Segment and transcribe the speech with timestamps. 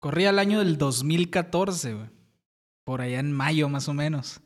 [0.00, 2.08] Corría el año del 2014, güey.
[2.84, 4.40] Por allá en mayo, más o menos.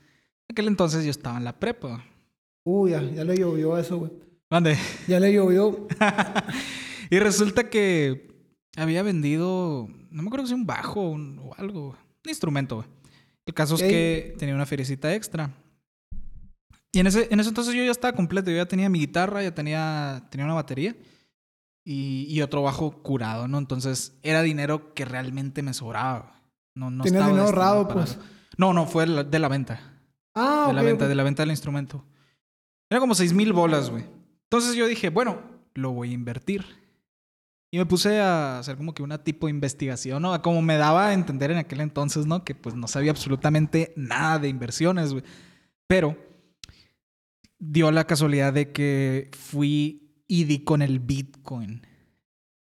[0.49, 2.05] En aquel entonces yo estaba en la prepa.
[2.65, 4.13] Uy, ya, ya le llovió eso, güey.
[4.51, 4.77] ¿Dónde?
[5.09, 5.87] Ya le llovió.
[7.11, 8.29] y resulta que
[8.77, 11.98] había vendido, no me acuerdo si un bajo un- o algo, güey.
[12.25, 12.77] un instrumento.
[12.77, 12.89] güey.
[13.46, 15.50] El caso es que tenía una feriecita extra.
[16.93, 18.50] Y en ese, en ese entonces yo ya estaba completo.
[18.50, 20.96] Yo ya tenía mi guitarra, ya tenía, tenía una batería
[21.85, 23.59] y, y otro bajo curado, ¿no?
[23.59, 26.41] Entonces era dinero que realmente me sobraba.
[26.75, 28.19] No, no estaba dinero ahorrado, pues.
[28.56, 29.80] No, no, fue de la venta.
[30.34, 32.05] Ah, De la venta, de la venta del instrumento.
[32.91, 34.05] Era como seis mil bolas, güey.
[34.51, 35.41] Entonces yo dije, bueno,
[35.75, 36.65] lo voy a invertir.
[37.73, 40.41] Y me puse a hacer como que una tipo de investigación, ¿no?
[40.42, 42.45] Como me daba a entender en aquel entonces, ¿no?
[42.45, 45.25] Que pues no sabía absolutamente nada de inversiones, güey.
[45.89, 46.16] Pero
[47.59, 51.87] dio la casualidad de que fui y di con el Bitcoin.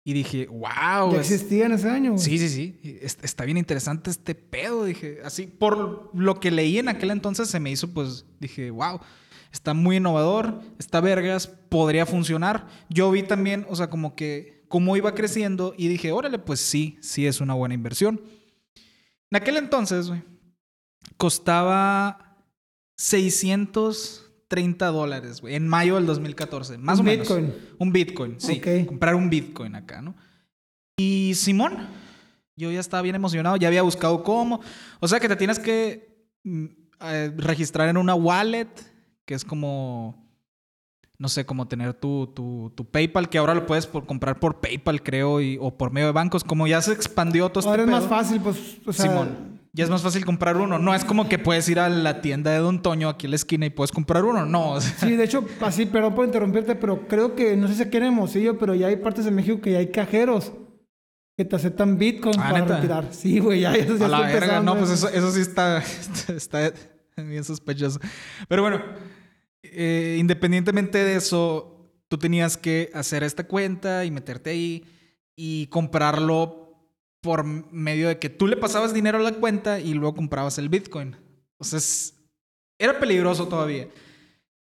[0.04, 1.12] Y dije, wow.
[1.12, 2.16] Ya existía en ese año.
[2.16, 2.78] Sí, sí, sí.
[3.02, 5.18] Es- Está bien interesante este pedo, dije.
[5.24, 9.00] Así, por lo que leí en aquel entonces se me hizo, pues, dije, wow,
[9.52, 12.68] está muy innovador, está vergas, podría funcionar.
[12.88, 16.98] Yo vi también, o sea, como que, cómo iba creciendo y dije, órale, pues sí,
[17.00, 18.20] sí es una buena inversión.
[19.32, 20.22] En aquel entonces, güey,
[21.16, 22.36] costaba
[24.48, 27.28] 630 dólares, güey, en mayo del 2014, más Un o menos.
[27.28, 27.54] Bitcoin.
[27.78, 28.60] Un Bitcoin, sí.
[28.86, 30.14] Comprar un Bitcoin acá, ¿no?
[30.96, 31.76] Y Simón,
[32.56, 34.60] yo ya estaba bien emocionado, ya había buscado cómo.
[35.00, 36.64] O sea que te tienes que mm,
[37.00, 38.68] eh, registrar en una wallet,
[39.24, 40.24] que es como,
[41.18, 44.60] no sé, como tener tu, tu, tu PayPal, que ahora lo puedes por comprar por
[44.60, 46.44] PayPal, creo, y, o por medio de bancos.
[46.44, 49.55] Como ya se expandió todo Ahora es este más fácil, pues, o sea, Simón.
[49.76, 50.78] Ya es más fácil comprar uno.
[50.78, 53.36] No es como que puedes ir a la tienda de Don Toño aquí en la
[53.36, 54.46] esquina y puedes comprar uno.
[54.46, 54.70] No.
[54.72, 57.82] o sea, Sí, de hecho, así, perdón por interrumpirte, pero creo que, no sé si
[57.82, 60.52] aquí en Hermosillo, pero ya hay partes de México que ya hay cajeros
[61.36, 62.76] que te aceptan Bitcoin Ah, para ¿neta?
[62.76, 63.08] retirar.
[63.10, 65.82] Sí, güey, ya eso ya A la verga, no, pues eso, eso sí está,
[66.34, 66.72] está
[67.18, 68.00] bien sospechoso.
[68.48, 68.80] Pero bueno,
[69.62, 74.84] eh, independientemente de eso, tú tenías que hacer esta cuenta y meterte ahí
[75.36, 76.65] y comprarlo
[77.26, 80.68] por medio de que tú le pasabas dinero a la cuenta y luego comprabas el
[80.68, 81.16] Bitcoin.
[81.58, 82.14] O sea, es-
[82.78, 83.88] era peligroso todavía.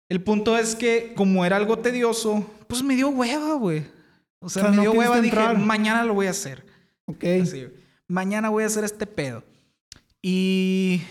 [0.09, 3.85] El punto es que como era algo tedioso, pues me dio hueva, güey.
[4.39, 5.57] O sea, O sea, me no dio hueva, dije, entrar.
[5.57, 6.65] mañana lo voy a hacer.
[7.05, 7.23] Ok.
[7.41, 7.67] Así,
[8.07, 9.43] mañana voy a hacer este pedo.
[10.21, 11.01] Y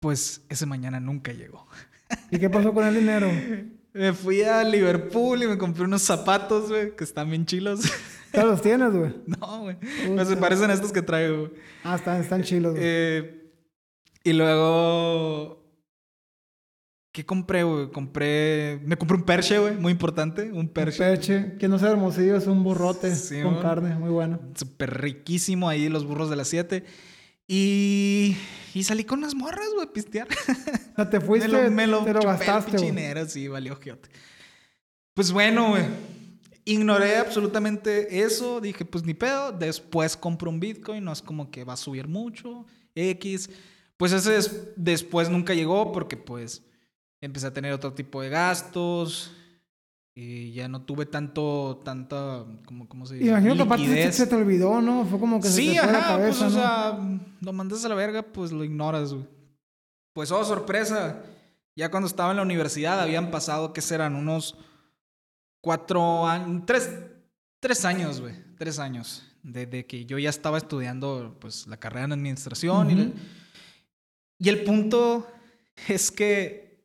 [0.00, 1.66] pues ese mañana nunca llegó.
[2.30, 3.30] ¿Y qué pasó con el dinero?
[3.94, 7.80] Me fui a Liverpool y me compré unos zapatos, güey, que están bien chilos.
[8.32, 9.14] ¿Ya los tienes, güey?
[9.26, 9.76] no, güey.
[10.10, 11.52] Me se parecen a estos que traigo, güey.
[11.84, 12.84] Ah, están, están chilos, güey.
[12.84, 13.52] Eh,
[14.24, 15.58] y luego...
[17.12, 17.90] ¿Qué compré, güey?
[17.90, 18.80] Compré...
[18.84, 20.52] Me compré un perche, güey, muy importante.
[20.52, 20.98] Un perche.
[20.98, 23.62] Perche, que no sea hermosillo, es un burrote Sí, con ¿no?
[23.62, 24.38] carne, muy bueno.
[24.54, 26.84] Súper riquísimo ahí, los burros de las 7.
[27.46, 28.36] Y...
[28.74, 30.28] Y salí con unas morras, güey, pistear.
[30.28, 34.10] O sea, te fuiste, me lo, me lo te lo el gastaste, sí, valió giote.
[35.14, 35.82] Pues bueno, güey.
[36.72, 38.60] Ignoré absolutamente eso.
[38.60, 39.52] Dije, pues ni pedo.
[39.52, 41.02] Después compro un Bitcoin.
[41.04, 42.66] No es como que va a subir mucho.
[42.94, 43.50] X.
[43.96, 46.62] Pues ese des- después nunca llegó porque pues
[47.20, 49.32] empecé a tener otro tipo de gastos.
[50.14, 53.28] Y ya no tuve tanto, tanta, como, ¿cómo se dice?
[53.28, 55.04] Imagino que aparte se, se te olvidó, ¿no?
[55.04, 56.98] Fue como que se Sí, te fue la ajá, cabeza, pues, o sea,
[57.40, 59.24] lo mandas a la verga, pues lo ignoras, güey.
[60.12, 61.22] Pues, oh, sorpresa.
[61.76, 64.16] Ya cuando estaba en la universidad habían pasado, ¿qué serán?
[64.16, 64.56] Unos
[65.60, 66.90] cuatro años, tres,
[67.60, 68.34] tres años, güey.
[68.56, 69.24] Tres años.
[69.42, 72.90] Desde que yo ya estaba estudiando, pues, la carrera en administración.
[72.90, 73.02] y, Ujú.
[73.02, 73.12] la-
[74.40, 75.26] y el punto
[75.88, 76.84] es que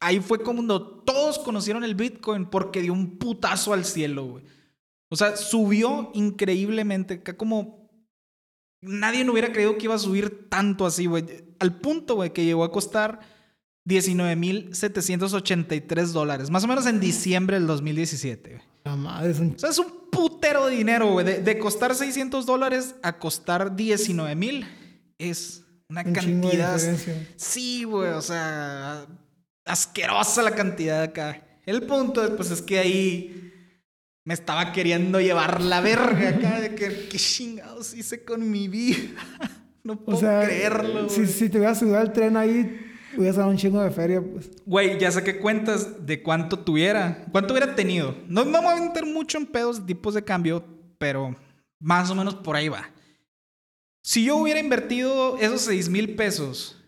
[0.00, 4.44] ahí fue cuando todos conocieron el Bitcoin porque dio un putazo al cielo, güey.
[5.10, 7.14] O sea, subió increíblemente.
[7.14, 7.88] Acá como
[8.82, 11.24] nadie no hubiera creído que iba a subir tanto así, güey.
[11.58, 13.20] Al punto, güey, que llegó a costar
[13.88, 16.50] 19.783 dólares.
[16.50, 18.62] Más o menos en diciembre del 2017, güey.
[18.84, 19.54] La madre es un...
[19.54, 21.24] O sea, es un putero de dinero, güey.
[21.26, 24.66] De, de costar 600 dólares a costar 19 mil
[25.18, 26.78] es una Un cantidad.
[27.36, 29.06] Sí, güey, o sea,
[29.64, 31.42] asquerosa la cantidad acá.
[31.66, 33.52] El punto, pues, es que ahí
[34.24, 38.98] me estaba queriendo llevar la verga acá de que qué chingados hice con mi vida.
[39.84, 41.08] No O puedo sea, creerlo.
[41.08, 42.78] si, si te hubieras subido al tren ahí,
[43.16, 44.50] hubieras dado un chingo de feria, pues.
[44.66, 48.16] Güey, ya saqué cuentas de cuánto tuviera, cuánto hubiera tenido.
[48.26, 50.64] No me voy a meter mucho en pedos de tipos de cambio,
[50.98, 51.36] pero
[51.80, 52.90] más o menos por ahí va.
[54.02, 56.82] Si yo hubiera invertido esos 6 mil pesos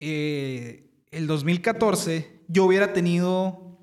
[0.00, 3.78] eh, el 2014, yo hubiera tenido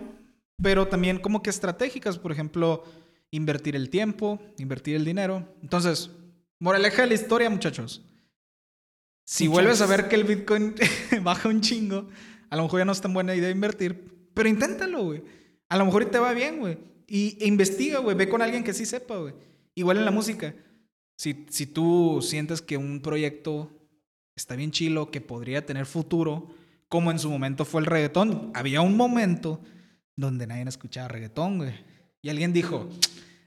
[0.61, 2.83] pero también como que estratégicas, por ejemplo,
[3.31, 5.47] invertir el tiempo, invertir el dinero.
[5.61, 6.09] Entonces,
[6.59, 8.01] moraleja de la historia, muchachos.
[9.25, 9.53] Si Muchachos.
[9.53, 10.75] vuelves a ver que el Bitcoin
[11.23, 12.09] baja un chingo,
[12.49, 15.23] a lo mejor ya no es tan buena idea invertir, pero inténtalo, güey.
[15.69, 16.77] A lo mejor te va bien, güey.
[17.07, 18.15] Y e investiga, güey.
[18.15, 19.33] Ve con alguien que sí sepa, güey.
[19.75, 20.55] Igual en la música.
[21.15, 23.71] Si, si tú sientes que un proyecto
[24.35, 26.49] está bien chilo, que podría tener futuro,
[26.87, 28.51] como en su momento fue el reggaetón.
[28.55, 29.61] Había un momento
[30.15, 31.73] donde nadie escuchaba reggaetón, güey.
[32.21, 32.89] Y alguien dijo,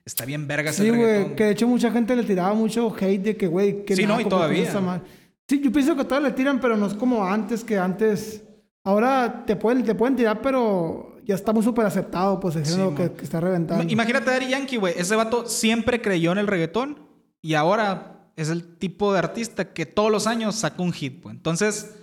[0.04, 1.06] está bien vergas Sí, el güey.
[1.06, 1.36] reggaetón.
[1.36, 4.20] Que de hecho mucha gente le tiraba mucho hate de que, güey, que Sí, no,
[4.20, 4.62] y todavía.
[4.62, 5.02] está mal.
[5.48, 8.42] Sí, yo pienso que todavía le tiran, pero no es como antes, que antes...
[8.84, 13.12] Ahora te pueden, te pueden tirar, pero ya estamos súper aceptados, pues, el género que,
[13.12, 13.84] que está reventando.
[13.84, 14.94] Imagínate a Daddy Yankee, güey.
[14.96, 16.98] Ese vato siempre creyó en el reggaetón
[17.40, 21.36] y ahora es el tipo de artista que todos los años saca un hit, güey.
[21.36, 21.94] Entonces,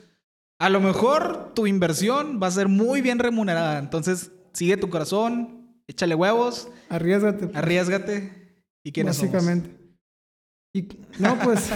[0.57, 3.78] a lo mejor tu inversión va a ser muy bien remunerada.
[3.80, 5.58] Entonces, sigue tu corazón,
[5.89, 7.45] échale huevos, Arriesgate.
[7.47, 8.63] pues, arriesgate.
[8.83, 9.33] ¿Y quiénes somos?
[9.33, 9.75] Básicamente.
[10.74, 10.88] Y,
[11.19, 11.69] no, pues,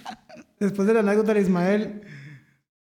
[0.60, 2.02] después de la anécdota de Ismael,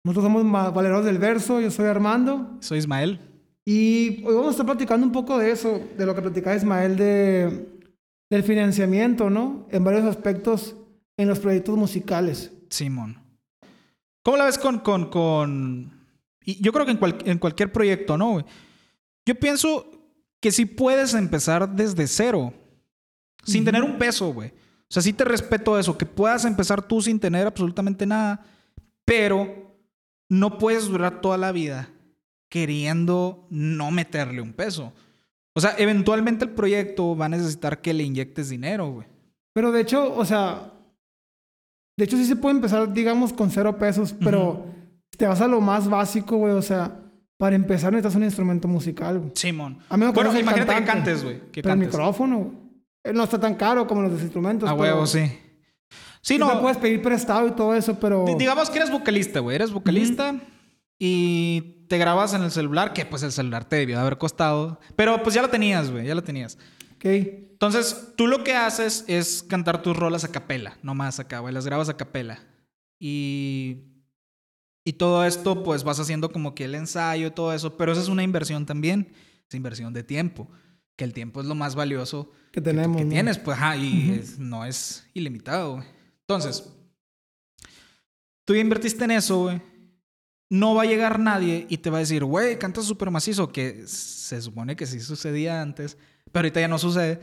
[0.04, 3.20] nosotros somos ma- Valeros del Verso, yo soy Armando, Soy Ismael.
[3.66, 6.96] y hoy vamos a estar platicando un poco de eso, de lo que platicaba Ismael
[6.98, 7.68] de,
[8.32, 9.68] del financiamiento, ¿no?
[9.72, 10.76] En varios aspectos
[11.18, 12.52] en los proyectos musicales.
[12.70, 13.18] Simón.
[14.24, 15.92] ¿Cómo la ves con, con, con...
[16.44, 18.44] Y yo creo que en, cual- en cualquier proyecto, ¿no?
[19.28, 20.01] Yo pienso
[20.42, 22.54] que sí puedes empezar desde cero,
[23.44, 24.50] sin tener un peso, güey.
[24.50, 28.44] O sea, sí te respeto eso, que puedas empezar tú sin tener absolutamente nada,
[29.06, 29.78] pero
[30.28, 31.90] no puedes durar toda la vida
[32.50, 34.92] queriendo no meterle un peso.
[35.54, 39.08] O sea, eventualmente el proyecto va a necesitar que le inyectes dinero, güey.
[39.54, 40.74] Pero de hecho, o sea,
[41.98, 44.66] de hecho sí se puede empezar, digamos, con cero pesos, pero
[45.18, 47.01] te vas a lo más básico, güey, o sea,
[47.42, 49.32] para empezar necesitas un instrumento musical, güey.
[49.34, 49.80] Simón.
[49.90, 50.86] Que Bueno, el imagínate que cantante.
[50.86, 51.40] cantes, güey.
[51.52, 51.88] Que Pero el cantes.
[51.88, 52.52] micrófono, güey,
[53.04, 54.70] eh, no está tan caro como los de instrumentos.
[54.70, 55.26] A huevo, sí.
[56.22, 56.62] Sí, sí no.
[56.62, 58.26] puedes pedir prestado y todo eso, pero...
[58.28, 59.56] di- Digamos que eres vocalista, güey.
[59.56, 60.36] Eres vocalista
[61.00, 64.80] y te grabas en el celular, que pues el celular te debió de haber costado.
[64.96, 66.06] Pero pues ya lo tenías, güey.
[66.06, 66.60] Ya lo tenías.
[66.98, 67.06] Ok.
[67.06, 70.78] Entonces, tú lo que haces es cantar tus rolas a capela.
[70.84, 71.54] No más acá, güey.
[71.56, 72.38] Las grabas a capela.
[73.00, 73.88] Y.
[74.84, 77.78] Y todo esto, pues vas haciendo como que el ensayo y todo eso.
[77.78, 79.14] Pero eso es una inversión también.
[79.48, 80.50] Es inversión de tiempo.
[80.96, 83.10] Que el tiempo es lo más valioso Que tenemos, que ¿no?
[83.12, 85.84] tienes, pues, ajá, y es- no es ilimitado.
[86.28, 86.64] Entonces,
[88.46, 89.62] tú ya invertiste en eso, güey.
[90.50, 93.84] No va a llegar nadie y te va a decir, güey, cantas súper macizo, que
[93.88, 95.98] se supone que sí sucedía antes,
[96.32, 97.22] pero ahorita ya no sucede,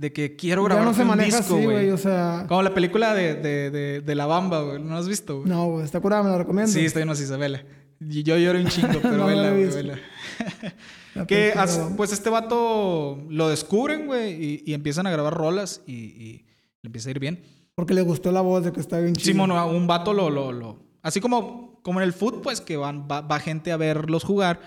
[0.00, 1.90] de que quiero Ya grabar no se un maneja disco, güey.
[1.90, 2.46] o sea...
[2.48, 4.82] Como la película de, de, de, de La Bamba, güey.
[4.82, 5.48] ¿No has visto, güey?
[5.50, 6.72] No, güey, está curada, me la recomiendo.
[6.72, 7.62] Sí, está bien maciza, vela.
[8.00, 9.98] Y yo lloro un chingo, pero No, vela, güey, vela.
[11.14, 11.52] La Que
[11.98, 16.46] pues este vato lo descubren, güey, y, y empiezan a grabar rolas y, y
[16.80, 17.42] le empieza a ir bien.
[17.74, 19.32] Porque le gustó la voz de que está bien chido.
[19.32, 20.78] Simón, a un vato lo, lo, lo.
[21.02, 24.60] Así como como en el fútbol, pues que van, va, va gente a verlos jugar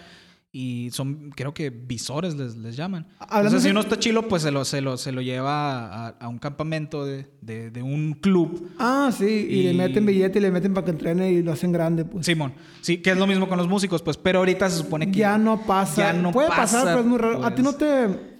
[0.56, 3.08] y son, creo que visores les, les llaman.
[3.20, 6.08] Entonces, si de- uno está chilo, pues se lo, se lo, se lo lleva a,
[6.10, 8.70] a un campamento de, de, de un club.
[8.78, 11.72] Ah, sí, y, le meten billete y le meten para que entrene y lo hacen
[11.72, 12.28] grande, pues.
[12.28, 15.18] Simón, sí, que es lo mismo con los músicos, pues, pero ahorita se supone que
[15.20, 16.14] Ya no pasa.
[16.14, 17.44] ya no Puede pasa, pasar, pero es muy raro.
[17.44, 17.78] A ti no pues.
[17.80, 18.36] te.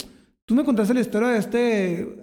[0.46, 2.16] Tú me contaste la historia de este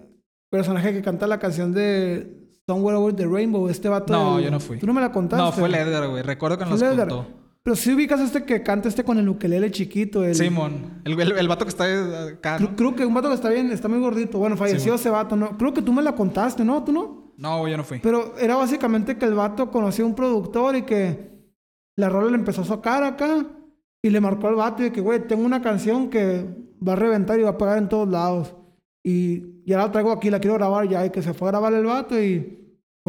[0.51, 4.13] personaje que canta la canción de Somewhere Over the Rainbow, este vato.
[4.13, 4.79] No, del- yo no fui.
[4.79, 5.43] Tú no me la contaste.
[5.45, 6.23] No, fue el Edgar, güey.
[6.23, 7.27] Recuerdo que nos contó.
[7.63, 10.25] Pero sí ubicas este que canta este con el ukelele chiquito.
[10.25, 10.35] El...
[10.35, 11.85] Simón, el, el, el vato que está
[12.29, 12.77] acá, Creo, ¿no?
[12.77, 14.39] creo que un vato que está bien, está muy gordito.
[14.39, 14.99] Bueno, falleció Simón.
[15.01, 15.59] ese vato, ¿no?
[15.59, 16.83] Creo que tú me la contaste, ¿no?
[16.83, 17.35] ¿Tú no?
[17.37, 17.99] No, yo no fui.
[18.03, 21.31] Pero era básicamente que el vato conocía a un productor y que
[21.97, 23.47] la rola le empezó a sacar acá
[24.03, 26.47] y le marcó al vato y que, güey, tengo una canción que
[26.87, 28.55] va a reventar y va a pegar en todos lados.
[29.05, 31.05] Y ya la traigo aquí, la quiero grabar ya.
[31.05, 32.60] Y que se fue a grabar el vato y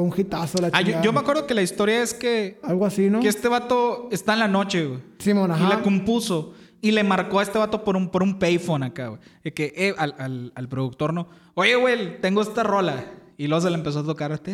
[0.01, 3.09] fue un hitazo la Ah, yo, me acuerdo que la historia es que, Algo así,
[3.09, 3.19] ¿no?
[3.19, 4.99] que este vato está en la noche, güey.
[5.19, 5.69] Simón, Y ajá.
[5.69, 6.53] la compuso.
[6.83, 9.19] Y le marcó a este vato por un, por un payphone acá, güey.
[9.53, 11.29] Que, eh, al, al, al productor, ¿no?
[11.53, 13.05] Oye, güey, tengo esta rola.
[13.37, 14.41] Y luego se le empezó a tocar.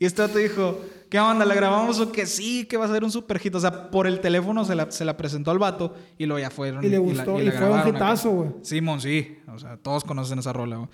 [0.00, 1.44] Y este vato dijo, ¿qué onda?
[1.44, 2.66] ¿La grabamos o que sí?
[2.66, 3.52] Que va a ser un super hit.
[3.54, 6.50] O sea, por el teléfono se la, se la presentó al vato y luego ya
[6.50, 6.84] fueron.
[6.84, 8.50] Y le gustó, y, la fue un hitazo, güey.
[8.62, 9.38] Simón, sí.
[9.52, 10.88] O sea, todos conocen esa rola, güey.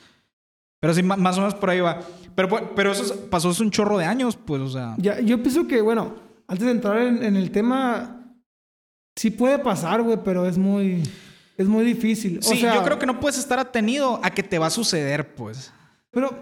[0.85, 2.01] Pero sí, más o menos por ahí va.
[2.35, 4.95] Pero, pues, pero eso es- pasó hace un chorro de años, pues, o sea.
[4.99, 6.15] Ya, yo pienso que, bueno,
[6.47, 8.21] antes de entrar en, en el tema,
[9.17, 11.03] sí puede pasar, güey, pero es muy,
[11.57, 12.39] es muy difícil.
[12.39, 14.71] O Sí, sea, yo creo que no puedes estar atenido a que te va a
[14.71, 15.73] suceder, pues.
[16.11, 16.37] Pero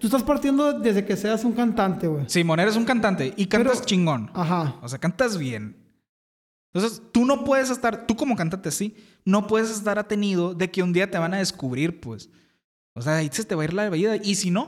[0.00, 2.24] tú estás partiendo desde que seas un cantante, güey.
[2.28, 4.30] Simón, eres un cantante y cantas Pero- chingón.
[4.34, 4.76] Ajá.
[4.82, 5.76] O sea, cantas bien.
[6.72, 10.82] Entonces, tú no puedes estar, tú como cantante, sí, no puedes estar atenido de que
[10.82, 12.28] un día te van a descubrir, pues.
[12.96, 14.16] O sea, ahí se te va a ir la vida.
[14.16, 14.64] Y si no,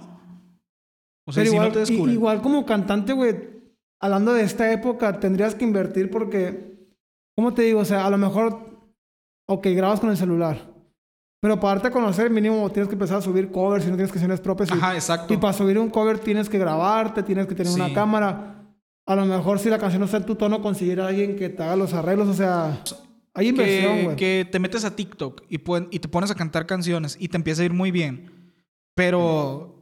[1.27, 2.15] o sea, Pero si igual, no te descubren.
[2.15, 3.37] igual como cantante, güey,
[4.01, 6.87] hablando de esta época, tendrías que invertir porque,
[7.37, 7.81] ¿cómo te digo?
[7.81, 8.81] O sea, a lo mejor,
[9.49, 10.69] ok, grabas con el celular.
[11.41, 14.13] Pero para darte a conocer, mínimo tienes que empezar a subir covers si no tienes
[14.13, 14.71] canciones propias.
[14.71, 15.33] y- Ajá, exacto.
[15.33, 17.81] Y para subir un cover tienes que grabarte, tienes que tener Sí.
[17.81, 18.55] una cámara.
[19.07, 21.49] A lo mejor si la canción no está en tu tono, conseguir a alguien que
[21.49, 22.29] te haga los arreglos.
[22.29, 22.83] O sea,
[23.39, 24.17] hay inversión, que, güey.
[24.17, 27.63] que te metes a TikTok y, y te pones a cantar canciones y te empieza
[27.63, 28.53] a ir muy bien.
[28.95, 29.79] Pero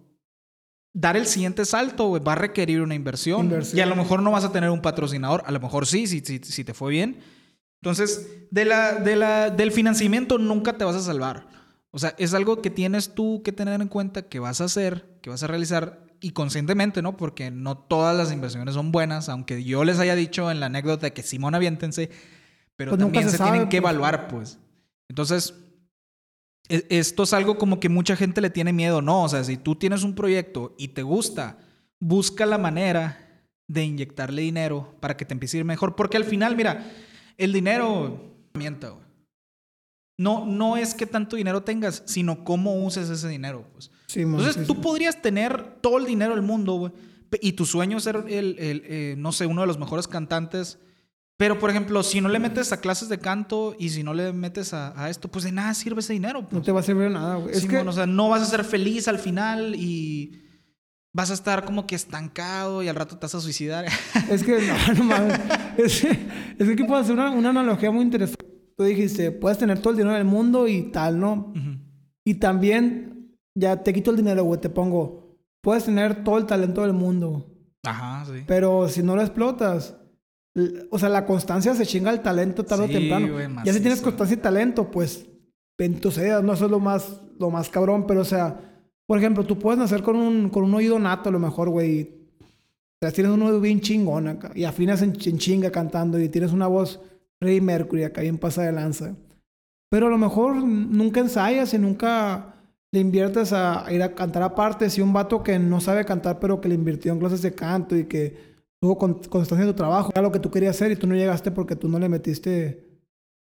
[0.92, 3.46] dar el siguiente salto, güey, va a requerir una inversión.
[3.46, 3.78] Inversión.
[3.78, 5.42] Y a lo mejor no vas a tener un patrocinador.
[5.46, 7.20] A lo mejor sí, si, si, si te fue bien.
[7.80, 11.48] Entonces, de la, de la, del financiamiento nunca te vas a salvar.
[11.90, 15.18] O sea, es algo que tienes tú que tener en cuenta que vas a hacer,
[15.22, 17.16] que vas a realizar y conscientemente, ¿no?
[17.16, 21.10] Porque no todas las inversiones son buenas, aunque yo les haya dicho en la anécdota
[21.10, 22.10] que Simón aviéntense,
[22.76, 23.90] pero Pues también se se, sabe, tienen que pues.
[23.92, 24.58] evaluar, pues.
[25.08, 25.54] Entonces,
[26.68, 29.24] e- esto es algo como que mucha gente le tiene miedo, ¿no?
[29.24, 31.58] O sea, si tú tienes un proyecto y te gusta,
[32.00, 33.22] busca la manera
[33.68, 35.96] de inyectarle dinero para que te empiece a ir mejor.
[35.96, 36.86] Porque al final, mira,
[37.36, 38.32] el dinero.
[40.18, 43.90] No, no es que tanto dinero tengas, sino cómo uses ese dinero, pues.
[44.06, 44.80] Sí, Entonces, sí, tú sí.
[44.80, 46.92] podrías tener todo el dinero del mundo, güey.
[47.42, 50.78] Y tu sueño es ser el, el, eh, no sé, uno de los mejores cantantes.
[51.38, 54.32] Pero, por ejemplo, si no le metes a clases de canto y si no le
[54.32, 56.40] metes a, a esto, pues de nada sirve ese dinero.
[56.42, 56.64] No Pues.
[56.64, 57.50] te va a servir de nada, güey.
[57.52, 60.42] Es Simón, que, o sea, no vas a ser feliz al final y
[61.14, 63.84] vas a estar como que estancado y al rato te vas a suicidar.
[64.30, 65.38] es que, no, no mames.
[65.76, 66.18] Es, que-
[66.58, 68.44] es que puedo hacer una, una analogía muy interesante.
[68.76, 71.52] Tú dijiste, puedes tener todo el dinero del mundo y tal, ¿no?
[71.54, 71.78] Ujú.
[72.24, 76.82] Y también, ya te quito el dinero, güey, te pongo, puedes tener todo el talento
[76.82, 77.46] del mundo,
[77.84, 78.42] Ajá, sí.
[78.46, 79.96] pero si no lo explotas,
[80.90, 83.32] o sea, la constancia se chinga el talento tarde Sí, o temprano.
[83.32, 85.26] güey, ya si tienes constancia y talento, pues,
[85.78, 88.58] en tus ideas, no eso es lo más, lo más cabrón, pero o sea,
[89.06, 92.10] por ejemplo, tú puedes nacer con un, con un oído nato a lo mejor, güey,
[92.40, 96.28] o sea, tienes un oído bien chingón acá, y afinas en, en chinga cantando, y
[96.30, 97.00] tienes una voz
[97.40, 99.14] Rey Mercury acá bien pasa de lanza.
[99.90, 102.54] Pero a lo mejor nunca ensayas y nunca
[102.90, 104.88] le inviertes a, a ir a cantar aparte.
[104.90, 107.94] Si un vato que no sabe cantar, pero que le invirtió en clases de canto
[107.96, 108.55] y que
[108.94, 111.50] con- constancia en tu trabajo, era lo que tú querías hacer y tú no llegaste
[111.50, 112.86] porque tú no le metiste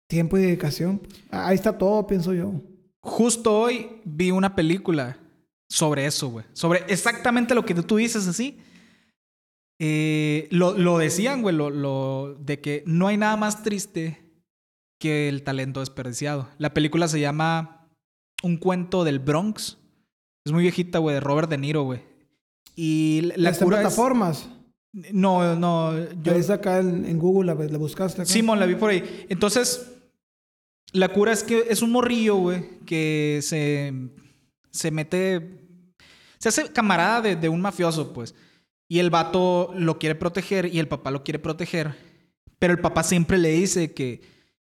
[0.09, 1.02] tiempo y dedicación.
[1.31, 2.52] Ahí está todo, pienso yo.
[3.00, 5.19] Justo hoy vi una película
[5.69, 6.47] sobre eso, güey.
[6.52, 8.59] Sobre exactamente lo que tú dices así.
[9.78, 14.23] Eh, lo, lo decían, güey, lo, lo- de que no hay nada más triste
[14.99, 16.49] que el talento desperdiciado.
[16.59, 17.87] La película se llama
[18.43, 19.76] Un cuento del Bronx.
[20.47, 22.00] Es muy viejita, güey, de Robert De Niro, güey.
[22.75, 24.49] Y la- la cura es- plataformas.
[25.12, 26.33] No, no, yo...
[26.33, 28.31] Está acá en, en Google, la, la buscaste acá.
[28.31, 29.26] Simón, la vi por ahí.
[29.29, 29.93] Entonces,
[30.93, 33.93] la cura es que es un morrillo, güey, que se,
[34.71, 35.61] se mete,
[36.38, 38.35] se hace camarada de, de un mafioso, pues.
[38.88, 41.95] Y el vato lo quiere proteger y el papá lo quiere proteger.
[42.59, 44.23] Pero el papá siempre le dice que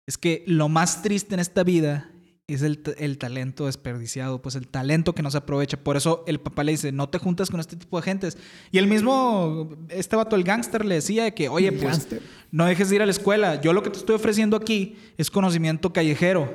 [0.06, 2.09] es que lo más triste en esta vida
[2.54, 5.76] es el, el talento desperdiciado, pues el talento que no se aprovecha.
[5.76, 8.38] Por eso el papá le dice, no te juntas con este tipo de gentes.
[8.70, 12.08] Y el mismo, este vato, el gángster, le decía de que, oye, El pues
[12.50, 13.60] no dejes de ir a la escuela.
[13.60, 16.52] Yo lo que te estoy ofreciendo aquí es conocimiento callejero.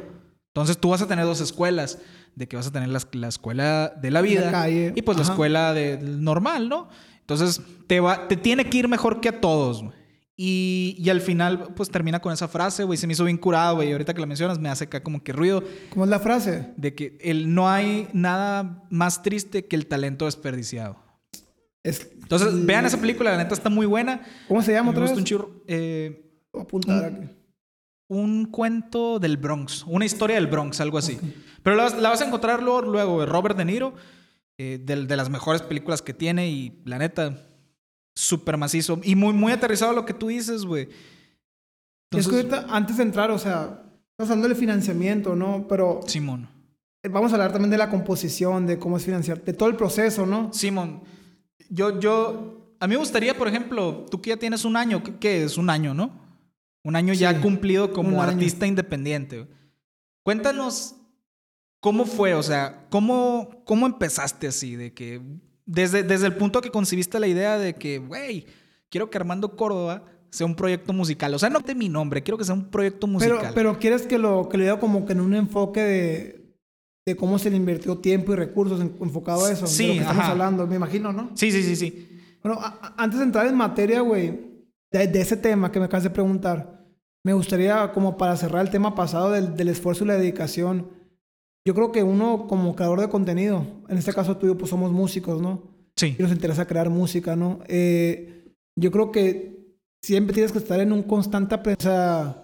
[0.48, 2.00] Entonces tú vas a tener dos escuelas.
[2.36, 4.92] De que vas a tener la, la escuela de la vida calle.
[4.94, 6.90] y pues la escuela de, normal, ¿no?
[7.22, 10.05] Entonces te, va, te tiene que ir mejor que a todos, güey.
[10.38, 12.98] Y, y al final, pues termina con esa frase, güey.
[12.98, 13.92] Se me hizo bien curado, güey.
[13.94, 16.74] Ahorita que la mencionas, me hace acá como que ruido ¿Cómo es la frase?
[16.76, 20.98] de que el, no hay nada más triste que el talento desperdiciado.
[21.84, 24.22] Es, Entonces, vean esa película, la neta está muy buena.
[24.48, 25.20] ¿Cómo se llama Me otra gusta vez?
[25.20, 25.64] un churro.
[25.68, 27.30] Eh, aquí.
[28.08, 31.18] un cuento del Bronx, una historia del Bronx, algo así.
[31.64, 33.26] Pero la, vas- la vas a encontrar luego, luego.
[33.26, 33.94] Robert De Niro,
[34.58, 37.38] eh, de, las mejores películas que tiene y la neta,
[38.16, 40.84] súper macizo y muy, muy aterrizado a lo que tú dices, güey.
[40.84, 45.68] es que Entonces, ahorita, antes de entrar, o sea, estás hablando del financiamiento, ¿no?
[45.68, 46.48] Pero Simón.
[47.10, 50.26] vamos a hablar también de la composición, de cómo es financiar, de todo el proceso,
[50.26, 50.52] ¿no?
[50.54, 51.02] Simón,
[51.70, 55.44] yo, yo, a mí me gustaría, por ejemplo, tú que ya tienes un año, ¿qué,
[55.44, 55.58] es?
[55.58, 56.24] Un año, ¿no?
[56.84, 59.48] Un año ya cumplido como artista independiente.
[60.24, 60.96] Cuéntanos
[61.82, 65.22] cómo fue, o sea, cómo, cómo empezaste así, de que
[65.66, 68.46] desde, desde el punto que concibiste la idea de que, güey,
[68.90, 71.34] quiero que Armando Córdoba sea un proyecto musical.
[71.34, 73.52] O sea, no de mi nombre, quiero que sea un proyecto Pero, musical.
[73.56, 76.56] pero quieres que lo que le diga como que en un enfoque de,
[77.06, 79.66] de cómo se le invirtió tiempo y recursos en- enfocado a eso.
[79.66, 80.32] Sí, de lo que estamos ajá.
[80.32, 81.32] hablando, me imagino, ¿no?
[81.36, 82.10] Sí, sí, sí, sí.
[82.44, 84.40] Bueno, a- antes de entrar en materia, güey,
[84.92, 86.84] de, de ese tema que me acabas de preguntar,
[87.24, 90.90] me gustaría, como para cerrar el tema pasado del, del esfuerzo y la dedicación,
[91.66, 95.42] yo creo que uno como creador de contenido, en este caso tuyo, pues somos músicos,
[95.42, 95.64] ¿no?
[95.96, 96.16] Sí.
[96.18, 97.60] Y nos interesa crear música, ¿no?
[97.68, 102.40] Eh, yo creo que siempre tienes que estar en un constante aprendizaje.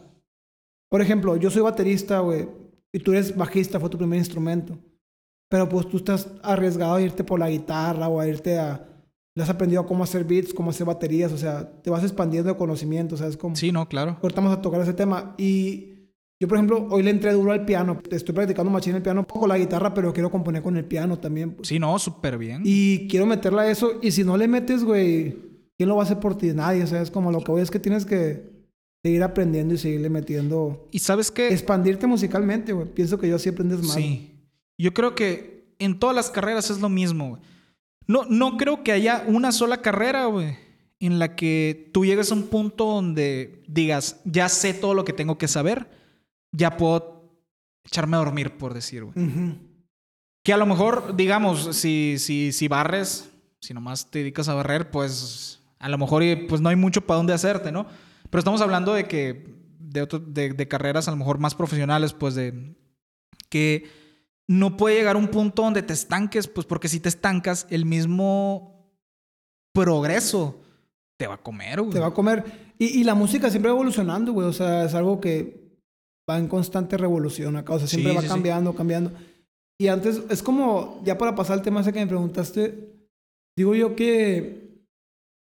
[0.90, 2.50] Por ejemplo, yo soy baterista, güey,
[2.92, 4.78] y tú eres bajista, fue tu primer instrumento.
[5.50, 8.88] Pero pues tú estás arriesgado a irte por la guitarra o a irte a...
[9.36, 12.58] Le has aprendido cómo hacer beats, cómo hacer baterías, o sea, te vas expandiendo de
[12.58, 13.38] conocimiento, ¿sabes?
[13.38, 13.56] Como...
[13.56, 14.18] Sí, no, claro.
[14.22, 15.36] Ahorita vamos a tocar ese tema.
[15.38, 15.91] Y
[16.42, 18.02] yo, por ejemplo, hoy le entré duro al piano.
[18.10, 21.56] Estoy practicando machine el piano, poco la guitarra, pero quiero componer con el piano también.
[21.62, 22.64] Sí, no, súper bien.
[22.66, 24.00] Y quiero meterla a eso.
[24.02, 25.38] Y si no le metes, güey,
[25.78, 26.48] ¿quién lo va a hacer por ti?
[26.48, 26.82] Nadie.
[26.82, 28.50] O sea, es como lo que voy es que tienes que
[29.04, 30.88] seguir aprendiendo y seguirle metiendo.
[30.90, 31.50] ¿Y sabes qué?
[31.50, 32.88] Expandirte musicalmente, güey.
[32.88, 33.94] Pienso que yo sí aprendes más.
[33.94, 34.32] Sí.
[34.80, 37.42] Yo creo que en todas las carreras es lo mismo, güey.
[38.08, 40.58] No, no creo que haya una sola carrera, güey,
[41.00, 45.14] en la que tú llegues a un punto donde digas, ya sé todo lo que
[45.14, 46.01] tengo que saber,
[46.52, 47.30] ya puedo
[47.84, 49.60] echarme a dormir, por decir, güey.
[50.44, 53.30] Que a lo mejor, digamos, si, si, si barres,
[53.62, 57.02] si nomás te dedicas a barrer, pues a lo mejor y, pues no hay mucho
[57.02, 57.86] para dónde hacerte, ¿no?
[58.30, 62.14] Pero estamos hablando de que, de, otro- de, de carreras a lo mejor más profesionales,
[62.14, 62.76] pues de
[63.50, 63.90] que
[64.48, 67.86] no puede llegar a un punto donde te estanques, pues porque si te estancas, el
[67.86, 68.92] mismo
[69.74, 70.62] progreso
[71.18, 71.94] te va a comer, güey.
[71.94, 72.74] Te va a comer.
[72.80, 74.48] Y, y la música siempre va evolucionando, güey.
[74.48, 75.71] O sea, es algo que
[76.32, 77.74] va en constante revolución acá.
[77.74, 78.34] O sea, siempre Sí, va sí, sí.
[78.34, 79.12] cambiando, cambiando.
[79.80, 82.94] Y antes, es como, ya para pasar al tema ese que me preguntaste,
[83.58, 84.84] digo yo que,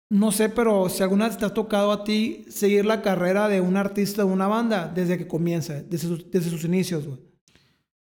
[0.10, 3.60] no sé, pero si alguna vez te ha tocado a ti seguir la carrera de
[3.62, 7.20] un artista de una banda desde que comienza, desde sus, desde sus inicios, güey.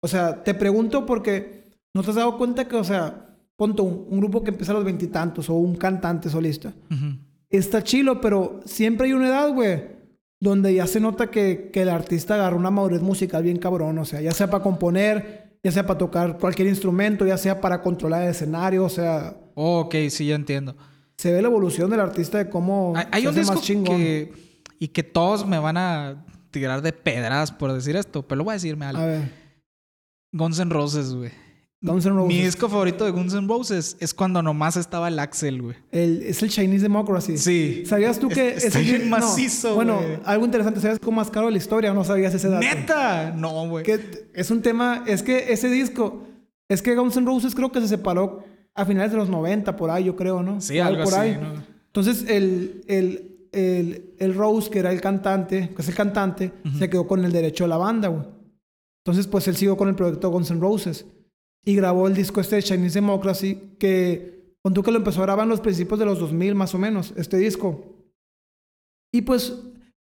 [0.01, 4.05] O sea, te pregunto porque no te has dado cuenta que, o sea, ponte un,
[4.09, 7.17] un grupo que empieza a los veintitantos o un cantante solista Ujú.
[7.49, 9.94] está chilo, pero siempre hay una edad, güey,
[10.39, 14.05] donde ya se nota que, que el artista agarra una madurez musical bien cabrón, o
[14.05, 18.23] sea, ya sea para componer, ya sea para tocar cualquier instrumento, ya sea para controlar
[18.23, 20.75] el escenario, o sea, Oh, ok, sí, ya entiendo.
[21.17, 23.63] se ve la evolución del artista de cómo Hay, hay se un hace disco más
[23.63, 23.97] chingón.
[23.97, 24.33] que...
[24.77, 28.51] Y que todos me van a tirar de pedras por decir esto, pero lo voy
[28.51, 29.01] a decirme algo.
[29.01, 29.31] A ver,
[30.33, 31.31] Guns N' Roses, güey.
[31.81, 32.27] Guns N' Roses.
[32.35, 35.75] Mi disco favorito de Guns N' Roses es cuando nomás estaba el Axel, güey.
[35.91, 37.37] El- es el Chinese Democracy.
[37.37, 37.83] Sí.
[37.85, 41.29] ¿Sabías tú que Es- está ese- bien no, macizo, Bueno, algo interesante, ¿sabías cómo más
[41.29, 42.65] caro de la historia o no sabías ese dato?
[42.65, 43.31] ¡Neta!
[43.37, 43.83] No, güey.
[43.85, 43.99] que
[44.33, 46.23] es un tema, es que ese disco,
[46.69, 49.89] es que Guns N' Roses creo que se separó a finales de los 90, por
[49.91, 50.59] ahí, yo creo, ¿no?
[50.61, 51.37] Sí, algo por así, ahí.
[51.39, 51.63] ¿no?
[51.87, 56.89] Entonces, el, el, el, el Rose, que era el cantante, que es el cantante, se
[56.89, 58.25] quedó con el derecho de la banda, güey.
[59.05, 61.05] Entonces, pues él siguió con el proyecto Guns N' Roses
[61.65, 65.25] y grabó el disco este de Chinese Democracy, que con tú que lo empezó a
[65.25, 67.95] grabar en los principios de los 2000, más o menos, este disco.
[69.11, 69.57] Y pues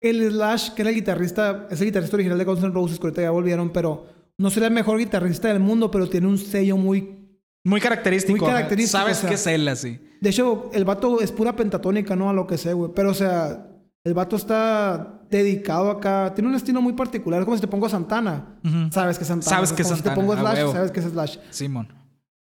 [0.01, 3.07] el Slash, que era el guitarrista, es el guitarrista original de Guns N' Roses, que
[3.07, 4.05] ahorita ya volvieron, pero
[4.37, 7.15] no será el mejor guitarrista del mundo, pero tiene un sello muy
[7.63, 8.37] Muy característico.
[8.37, 9.29] Muy característico, Sabes o sea.
[9.29, 9.99] que es él así.
[10.21, 12.29] De hecho, el vato es pura pentatónica, ¿no?
[12.29, 12.91] A lo que sé, güey.
[12.93, 13.67] Pero, o sea,
[14.03, 16.33] el vato está dedicado acá.
[16.33, 17.39] Tiene un estilo muy particular.
[17.39, 18.57] Es como si te pongo Santana.
[18.91, 19.55] Sabes que es Santana.
[19.55, 21.37] Sabes Es que es como Santana, Si te pongo Slash, sabes que es Slash.
[21.49, 21.87] Simón.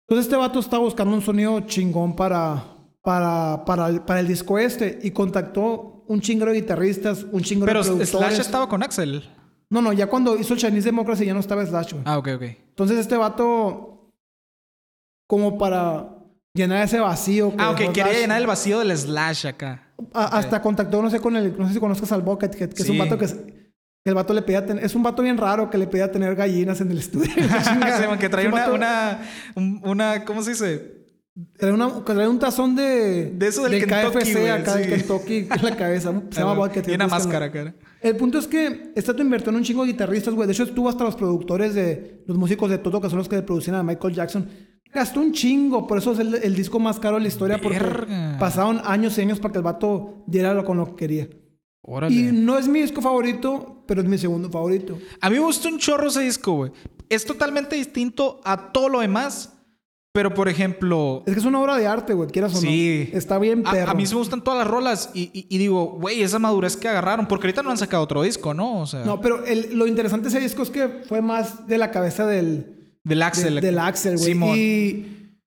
[0.08, 2.64] Entonces este vato está buscando un sonido chingón para,
[3.02, 7.66] para, para, el, para el disco este y contactó un chingo de guitarristas, un chingo
[7.66, 8.10] Pero de productores.
[8.10, 9.24] Slash estaba con Axel.
[9.70, 12.04] No, no, ya cuando hizo el Chinese Democracy ya no estaba Slash, güey.
[12.06, 12.42] Ah, ok, ok.
[12.42, 14.12] Entonces este vato,
[15.28, 16.18] como para
[16.54, 17.52] llenar ese vacío.
[17.52, 17.78] que Ah, ok.
[17.94, 19.88] Quería llenar el vacío del Slash acá.
[20.14, 22.90] a- Hasta contactó, no sé, con el, no sé si conozcas al Bucket, que, es
[22.90, 23.36] un vato que, es-
[24.04, 26.82] el vato le pedía tener, es un vato bien raro que le pedía tener gallinas
[26.82, 27.30] en el estudio.
[28.20, 29.20] Que trae Es un una, vato- una,
[29.56, 31.02] un- una, ¿cómo se dice?
[31.58, 33.32] Trae, una, trae un tazón de.
[33.32, 34.90] De eso del Kentucky, KFC güey, acá, del sí.
[34.90, 36.14] Kentucky en la cabeza.
[36.30, 36.88] Se llama Bucket.
[36.90, 37.74] Y una máscara, cara.
[38.02, 40.46] El punto es que este vato invirtió en un chingo de guitarristas, güey.
[40.46, 43.38] De hecho, estuvo hasta los productores de los músicos de Toto, que son los que
[43.38, 44.50] le producían a Michael Jackson.
[44.94, 47.80] Gastó un chingo, por eso es el, el disco más caro de la historia, porque
[47.80, 48.38] Verga.
[48.40, 51.30] pasaron años y años para que el vato diera lo con lo que quería.
[51.84, 52.14] Órale.
[52.14, 54.98] Y no es mi disco favorito, pero es mi segundo favorito.
[55.22, 56.72] A mí me gusta un chorro ese disco, güey.
[57.10, 59.54] Es totalmente distinto a todo lo demás.
[60.14, 61.24] Pero, por ejemplo...
[61.26, 63.08] Es que es una obra de arte, güey, quieras o Sí.
[63.14, 63.18] no.
[63.18, 63.92] Está bien perro.
[63.92, 66.76] a mí sí me gustan todas las rolas y, y- y digo, güey, esa madurez
[66.76, 68.82] que agarraron, porque ahorita no han sacado otro disco, ¿no?
[68.82, 71.78] O sea, No, pero el- lo interesante de ese disco es que fue más de
[71.78, 73.56] la cabeza del, del Axel.
[73.56, 74.60] del, del Axel, güey.
[74.60, 75.06] Y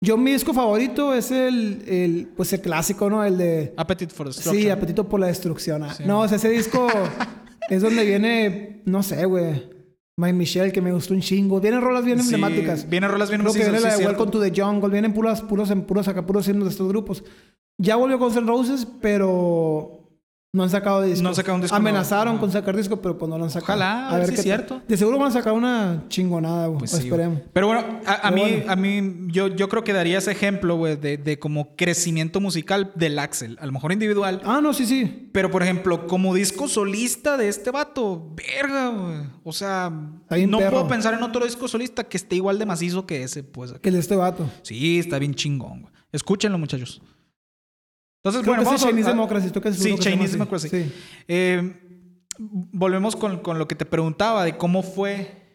[0.01, 3.23] yo mi disco favorito es el, el, pues el clásico, ¿no?
[3.23, 3.73] El de...
[3.77, 4.61] Appetite for Destruction.
[4.63, 5.83] Sí, Apetito por la Destrucción.
[5.83, 5.93] ah.
[5.93, 6.03] Sí.
[6.05, 6.87] No, o sea, ese disco
[7.69, 9.75] es donde viene, no sé, güey.
[10.19, 11.59] My Michelle, que me gustó un chingo.
[11.61, 12.89] Vienen rolas bien Sí, emblemáticas.
[12.89, 14.03] Vienen rolas bien macizo, viene la de.
[14.05, 14.89] Welcome to the Jungle.
[14.89, 17.23] Vienen puras, puros, en puros acá, puros himnos de estos grupos.
[17.79, 19.96] Ya volvió con N' Roses, pero
[20.53, 21.21] no han sacado disco.
[21.21, 23.73] No han sacado un disco Amenazaron con sacar disco, pero pues no lo han sacado.
[23.73, 24.81] Ojalá, a ver si es cierto.
[24.87, 26.79] De seguro van a sacar una chingonada, güey.
[26.79, 27.39] Pues sí, esperemos.
[27.39, 27.49] güey.
[27.53, 28.71] Pero bueno, a, a Pero mí, bueno.
[28.71, 32.91] a mí yo, yo creo que daría ese ejemplo, güey, de, de como crecimiento musical
[32.95, 33.57] del Axel.
[33.61, 34.41] A lo mejor individual.
[34.45, 35.29] Ah, no, sí, sí.
[35.33, 39.17] Pero, por ejemplo, como disco solista de este vato, verga, güey.
[39.43, 40.71] O sea, no perro.
[40.71, 43.73] puedo pensar en otro disco solista que esté igual de macizo que ese, pues.
[43.73, 44.49] Que el de este vato.
[44.63, 45.93] Sí, está bien chingón, güey.
[46.13, 47.01] Escúchenlo, muchachos.
[48.27, 49.49] Entonces, Creo bueno, que es vamos a- Chinese a- Democracy.
[49.51, 50.33] ¿tú qué Sí, que Chinese?
[50.33, 50.69] Democracy.
[50.69, 50.91] Sí.
[51.27, 51.81] Eh,
[52.39, 55.45] volvemos con, con lo que te preguntaba de cómo fue.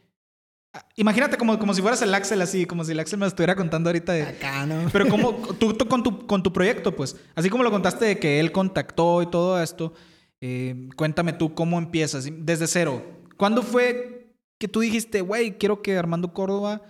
[0.96, 3.54] Imagínate como, como si fueras el Axel así, como si el Axel me lo estuviera
[3.54, 4.22] contando ahorita de.
[4.22, 4.88] Acá, ¿no?
[4.90, 8.18] Pero como tú, tú con, tu, con tu proyecto, pues, así como lo contaste de
[8.18, 9.92] que él contactó y todo esto,
[10.40, 13.02] eh, cuéntame tú cómo empiezas desde cero.
[13.37, 16.80] ¿Cuándo fue que tú dijiste, güey, quiero que Armando Córdoba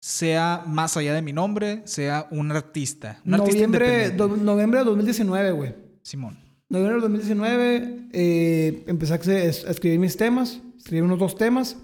[0.00, 3.20] sea más allá de mi nombre, sea un artista?
[3.24, 4.16] Un artista Noviembre, independiente?
[4.16, 5.74] do- noviembre de 2019, güey.
[6.02, 6.38] Simón.
[6.68, 11.76] Noviembre del 2019 eh, empecé a escribir mis temas, escribí unos dos temas.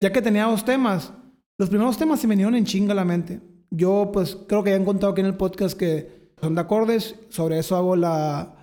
[0.00, 1.12] Ya que tenía dos temas,
[1.58, 3.40] los primeros temas se me vinieron en chinga a la mente.
[3.70, 7.16] Yo pues creo que ya han contado aquí en el podcast que son de acordes,
[7.28, 8.54] sobre eso hago la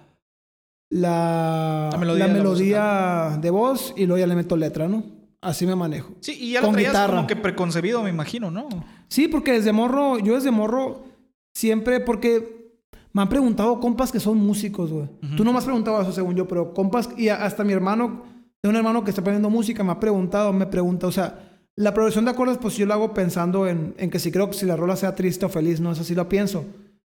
[0.89, 4.88] la, La melodía la de la melodía de voz y luego ya le meto letra,
[4.88, 5.04] ¿no?
[5.45, 6.12] Así me manejo.
[6.21, 7.15] Sí, y ya Con lo traías guitarra.
[7.15, 8.67] como que preconcebido, me imagino, ¿no?
[9.08, 11.03] Sí, porque desde morro, yo desde morro,
[11.53, 12.73] siempre, porque
[13.13, 15.08] me han preguntado compas que son músicos, güey.
[15.38, 18.23] Tú no me has preguntado eso, según yo, pero compas, y hasta mi hermano,
[18.60, 21.93] tengo un hermano que está aprendiendo música, me ha preguntado, me pregunta, o sea, la
[21.93, 24.65] progresión de acordes, pues yo la hago pensando en, en que si creo que si
[24.65, 26.65] la rola sea triste o feliz, no, eso sí lo pienso.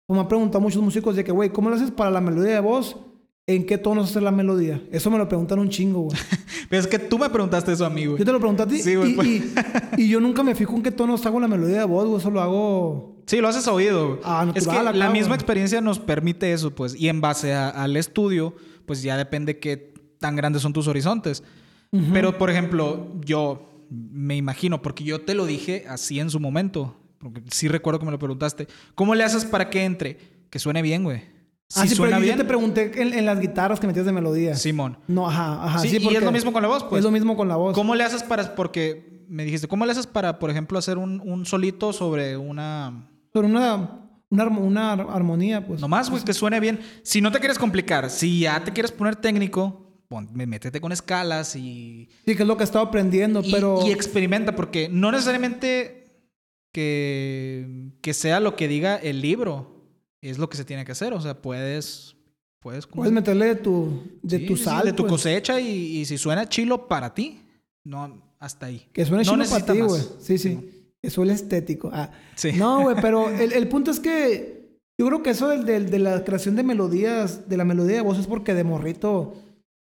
[0.07, 2.55] Como me han preguntado muchos músicos de que, güey, ¿cómo lo haces para la melodía
[2.55, 2.97] de voz?
[3.45, 4.81] ¿En qué tonos hacer la melodía?
[4.91, 6.17] Eso me lo preguntan un chingo, güey.
[6.69, 8.17] Pero es que tú me preguntaste eso a mí, güey.
[8.19, 8.81] Yo te lo pregunto a ti.
[8.81, 9.27] Sí, güey, y, pues.
[9.27, 9.53] y-
[10.03, 12.19] y yo nunca me fijo en qué tonos hago la melodía de voz, güey.
[12.19, 14.07] Eso lo hago Sí, lo haces a oído.
[14.07, 14.19] güey.
[14.23, 15.35] Ah, es que la misma güey.
[15.35, 16.95] experiencia nos permite eso, pues.
[16.95, 21.43] Y en base a- al estudio, pues ya depende qué tan grandes son tus horizontes.
[22.11, 26.97] Pero, por ejemplo, yo me imagino, porque yo te lo dije así en su momento,
[27.19, 28.67] porque sí recuerdo que me lo preguntaste.
[28.95, 30.17] ¿Cómo le haces para que entre?
[30.49, 31.21] Que suene bien, güey.
[31.73, 34.05] Si ah, sí, suena pero yo bien, te pregunté en, en las guitarras que metías
[34.05, 34.53] de melodía.
[34.55, 34.99] Simón.
[35.07, 35.79] No, ajá, ajá.
[35.79, 36.99] Sí, Sí, y porque es lo mismo con la voz, pues.
[36.99, 37.73] Es lo mismo con la voz.
[37.73, 38.53] ¿Cómo le haces para...?
[38.53, 43.09] Porque me dijiste, ¿cómo le haces para, por ejemplo, hacer un, un solito sobre una...
[43.31, 45.81] Pero una, una, armo- una ar- armonía, pues.
[45.81, 46.79] Nomás, güey, que suene bien.
[47.01, 51.55] Si no te quieres complicar, si ya te quieres poner técnico, pon- métete con escalas
[51.55, 53.79] y, Sí, que es lo que he estado aprendiendo, y, pero...
[53.83, 56.03] y experimenta, porque no necesariamente
[56.71, 59.72] que, que sea lo que diga el libro
[60.29, 61.13] es lo que se tiene que hacer.
[61.13, 62.15] O sea, puedes...
[62.59, 65.11] Puedes, Puedes meterle de tu, de Sí, tu sí, sal, de tu pues.
[65.11, 67.41] cosecha y, y si suena chilo para ti,
[67.83, 68.87] no, hasta ahí.
[68.93, 70.01] Que suene No chido para ti, güey.
[70.21, 70.85] Sí, sí.
[71.01, 71.89] Que suene estético.
[71.91, 72.09] Ah.
[72.35, 72.53] Sí.
[72.53, 75.99] No, güey, pero el, el punto es que yo creo que eso del, del- de
[75.99, 79.33] la creación de melodías, de la melodía de voz es porque de morrito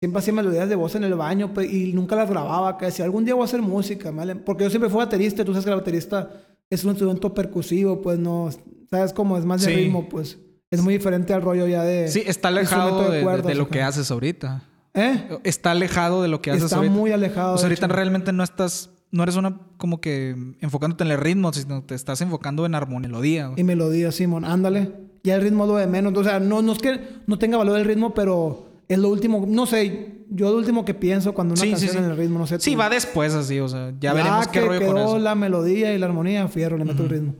[0.01, 2.79] siempre hacía melodías de voz en el baño pe- y nunca las grababa.
[2.79, 4.35] Que decía, algún día voy a hacer música, ¿vale?
[4.35, 6.31] Porque yo siempre fui baterista, tú sabes que el baterista
[6.71, 8.49] es un instrumento percusivo, pues no,
[8.97, 9.37] ¿sabes cómo?
[9.37, 9.75] Es más de Sí.
[9.75, 10.37] ritmo, pues.
[10.71, 12.07] Es muy diferente al rollo ya de...
[12.07, 14.63] Sí, está alejado de, de- cuerdas de lo que haces ahorita.
[14.95, 15.27] ¿Eh?
[15.43, 16.93] Está alejado de lo que haces Está ahorita.
[16.93, 17.53] muy alejado.
[17.55, 17.95] O sea, ahorita hecho.
[17.95, 22.21] realmente no estás, no eres una como que enfocándote en el ritmo, sino te estás
[22.21, 23.47] enfocando en armonía, melodía.
[23.47, 23.59] güey.
[23.61, 24.91] Y melodía, Simón, ándale.
[25.23, 26.15] Ya el ritmo es lo de menos.
[26.17, 29.45] O sea, no, no es que no tenga valor el ritmo, pero es lo último.
[29.47, 31.97] No sé, yo lo último que pienso cuando una Sí, canción sí.
[31.97, 32.59] en el ritmo, no sé.
[32.59, 32.79] Sí, tú.
[32.79, 35.19] va después así, o sea, ya, Ya veremos qué que rollo con quedó eso.
[35.19, 37.35] la melodía y la armonía, fierro, le meto el ritmo.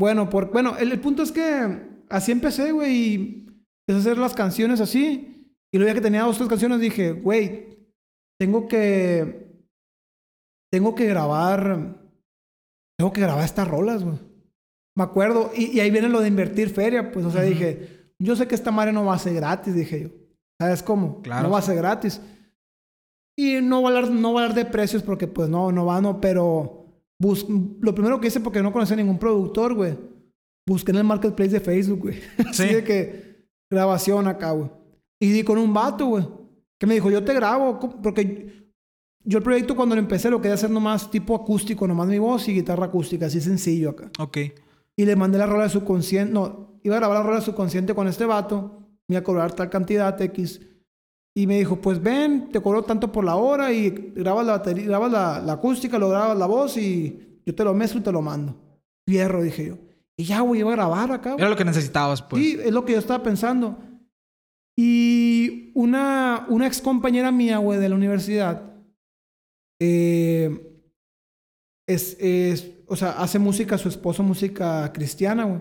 [0.00, 3.46] Bueno, por, bueno el, el punto es que así empecé, güey, y
[3.86, 5.52] empecé a hacer las canciones así.
[5.70, 7.86] Y luego ya que tenía dos tres canciones dije, güey,
[8.40, 9.60] tengo que...
[10.72, 12.00] Tengo que grabar...
[12.98, 14.18] Tengo que grabar estas rolas, güey.
[14.96, 15.50] Me acuerdo.
[15.54, 18.54] Y, y ahí viene lo de invertir feria, pues, o sea, dije, yo sé que
[18.54, 20.08] esta madre no va a ser gratis, dije yo.
[20.58, 21.20] ¿Sabes cómo?
[21.20, 21.42] Claro.
[21.42, 22.22] No va a ser gratis.
[23.38, 25.84] Y no voy a hablar, no voy a hablar de precios porque pues no, no
[25.84, 26.79] va, no, pero
[27.20, 27.46] bus-
[27.80, 29.96] lo primero que hice porque no conocía ningún productor, güey.
[30.66, 32.18] Busqué en el marketplace de Facebook, güey.
[32.48, 32.74] Así Sí.
[32.74, 34.70] de que grabación acá, güey.
[35.22, 36.26] Y di con un vato, güey.
[36.78, 38.72] Que me dijo, yo te grabo, porque
[39.24, 42.48] yo el proyecto cuando lo empecé lo quería hacer nomás tipo acústico, nomás mi voz
[42.48, 44.10] y guitarra acústica, así sencillo acá.
[44.18, 44.38] Ok.
[44.96, 46.32] Y le mandé la rola de subconsciente.
[46.32, 48.78] No, iba a grabar la rola de subconsciente con este vato.
[49.08, 50.60] Me iba a cobrar tal cantidad X.
[51.34, 54.84] Y me dijo, pues ven, te cobro tanto por la hora y grabas la batería,
[54.86, 58.12] grabas la, la acústica, lo grabas la voz y yo te lo mezclo y te
[58.12, 58.56] lo mando.
[59.06, 59.78] Fierro, dije yo.
[60.16, 61.30] Y ya, güey, iba a grabar acá.
[61.30, 61.40] güey.
[61.40, 62.42] Era lo que necesitabas, pues.
[62.42, 63.78] Sí, es lo que yo estaba pensando.
[64.76, 68.74] Y una, una ex compañera mía, güey, de la universidad,
[69.80, 70.82] eh,
[71.88, 75.60] es, es, o sea, hace música, su esposo música cristiana, güey.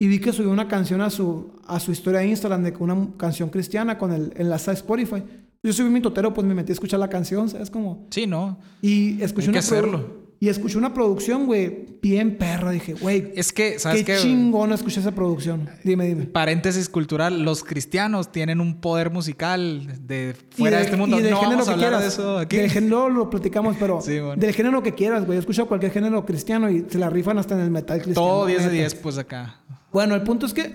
[0.00, 2.82] Y vi que subió una canción a su, a su historia de Instagram de que
[2.82, 5.22] una canción cristiana con el enlace a Spotify.
[5.62, 7.68] Yo subí mi totero, pues me metí a escuchar la canción, ¿sabes?
[7.68, 8.06] Como...
[8.10, 8.58] Sí, ¿no?
[8.80, 9.66] Y escuché Hay que una...
[9.66, 10.17] produ- hacerlo.
[10.40, 12.70] Y escuché una producción, güey, bien perra.
[12.70, 14.18] Dije, güey, Es que, ¿sabes qué qué?
[14.18, 15.68] chingón escuché esa producción.
[15.82, 16.26] Dime, dime.
[16.26, 21.18] Paréntesis cultural, los cristianos tienen un poder musical de fuera Y de, este mundo.
[21.18, 22.02] y del no género vamos a que quieras.
[22.02, 22.56] de eso aquí.
[22.56, 24.36] Del género lo platicamos, pero Sí, bueno.
[24.40, 25.38] del género que quieras, güey.
[25.38, 28.28] He escuchado cualquier género cristiano y se la rifan hasta en el metal cristiano.
[28.28, 28.74] Todo 10 de neta.
[28.76, 29.60] 10, pues acá.
[29.92, 30.72] Bueno, el punto es que.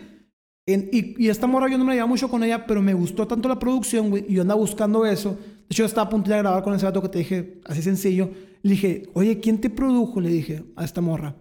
[0.66, 2.94] en- y, y esta morra yo no me la llevaba mucho con ella, pero me
[2.94, 4.26] gustó tanto la producción, güey.
[4.28, 5.38] Y yo andaba buscando eso.
[5.74, 7.82] De hecho, yo estaba a punto de grabar con ese vato que te dije, así
[7.82, 8.30] sencillo.
[8.62, 10.22] Le dije, oye, ¿quién te produjo?
[10.22, 11.36] Le dije a esta morra.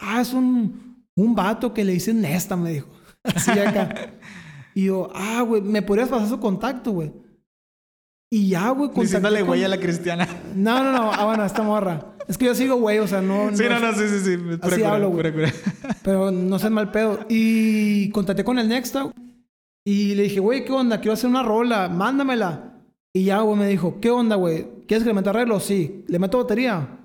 [0.00, 2.88] Ah, es un, un vato que le dicen Nesta, me dijo.
[3.22, 4.14] Así acá.
[4.74, 7.12] y yo, ah, güey, ¿me podrías pasar su contacto, güey?
[8.32, 10.26] Y ya, güey, Diciéndole con- güey a la cristiana.
[10.54, 11.12] No, no, no.
[11.12, 12.16] Ah, bueno, esta morra.
[12.26, 13.54] Es que yo sigo, güey, o sea, no.
[13.54, 14.36] Sí, no, no, sí, sí, sí.
[14.38, 15.52] Pura Así hablo, güey.
[16.02, 17.26] Pero no sé mal pedo.
[17.28, 19.12] Y contacté con el Nexta.
[19.84, 20.98] Y le dije, güey, ¿qué onda?
[20.98, 21.90] Quiero hacer una rola.
[21.90, 22.70] Mándamela.
[23.16, 24.66] Y ya, güey, me dijo, ¿qué onda, güey?
[24.88, 25.60] ¿Quieres que le meta arreglo?
[25.60, 26.04] Sí.
[26.08, 26.98] ¿Le meto batería?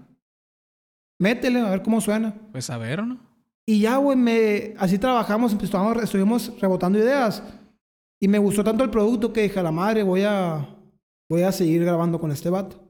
[1.19, 2.33] Métele, a ver cómo suena.
[2.51, 3.19] Pues a ver, ¿no?
[3.67, 4.73] Y ya, güey, me...
[4.79, 7.43] así trabajamos, empezamos, estuvimos rebotando ideas.
[8.19, 10.67] Y me gustó tanto el producto que dije, a la madre, voy a,
[11.29, 12.83] voy a seguir grabando con este vato.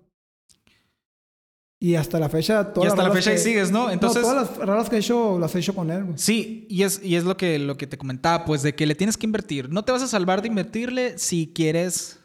[1.82, 2.74] Y hasta la fecha...
[2.74, 3.90] Todas y hasta las la fecha ahí que- sigues, ¿no?
[3.92, 6.18] Entonces, no, todas las rolas que he hecho, las he hecho con él, güey.
[6.18, 8.96] sí, y es, y es lo, que, lo que te comentaba, pues de que le
[8.96, 9.70] tienes que invertir.
[9.70, 12.19] No te vas a salvar de invertirle si quieres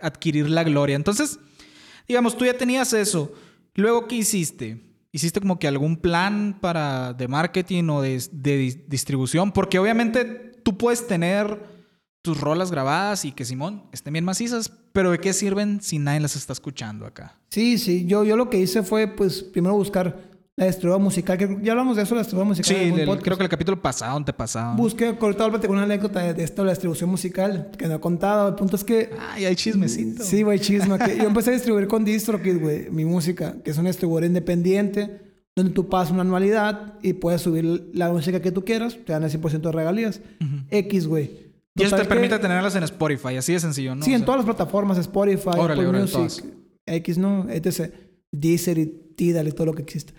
[0.00, 0.96] adquirir la gloria.
[0.96, 1.38] Entonces,
[2.06, 3.32] digamos, tú ya tenías eso.
[3.74, 4.80] Luego, ¿qué hiciste?
[5.12, 9.52] ¿Hiciste como que algún plan para de marketing o de, de dis- distribución?
[9.52, 10.24] Porque obviamente
[10.62, 11.70] tú puedes tener
[12.22, 16.20] tus rolas grabadas y que Simón estén bien macizas, pero ¿de qué sirven si nadie
[16.20, 17.36] las está escuchando acá?
[17.50, 18.06] Sí, sí.
[18.06, 21.38] Yo, yo lo que hice fue, pues, primero buscar la distribuidora musical.
[21.38, 22.76] Que ya hablamos de eso, la distribuidora musical.
[22.76, 24.76] Sí, en el- creo que el capítulo pasado, antepasado.
[24.76, 28.48] Busqué, platicar una anécdota de, esto, la distribución musical, que no he contado.
[28.48, 29.10] El punto es que...
[29.18, 30.22] Ay, hay chismecito.
[30.24, 30.98] Sí, güey, chisma.
[30.98, 35.20] Que yo empecé a distribuir con DistroKid, güey, mi música, que es una distribuidora independiente,
[35.56, 39.22] donde tú pagas una anualidad y puedes subir la música que tú quieras, te dan
[39.24, 40.20] el 100% de regalías.
[40.70, 41.52] X, güey.
[41.74, 44.04] Y eso te que- permite tenerlas en Spotify, así de sencillo, ¿no?
[44.04, 46.44] Sí, O en sea, todas las plataformas, Spotify, Órale, Apple órale, Music, todas.
[46.86, 47.46] X, ¿no?
[47.48, 47.90] etc.
[48.30, 48.86] Deezer y
[49.16, 50.12] Tidal y todo lo que existe.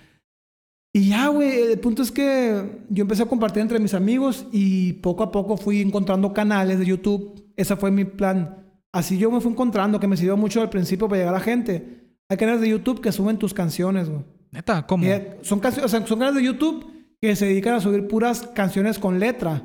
[0.95, 4.93] Y ya, güey, el punto es que yo empecé a compartir entre mis amigos y
[4.93, 7.51] poco a poco fui encontrando canales de YouTube.
[7.55, 8.63] Ese fue mi plan.
[8.91, 11.43] Así yo me fui encontrando, que me sirvió mucho al principio para llegar a la
[11.43, 12.03] gente.
[12.29, 14.21] Hay canales de YouTube que suben tus canciones, güey.
[14.51, 15.03] Neta, ¿cómo?
[15.03, 16.85] Que son, cancio- o sea, son canales de YouTube
[17.19, 19.63] que se dedican a subir puras canciones con letra.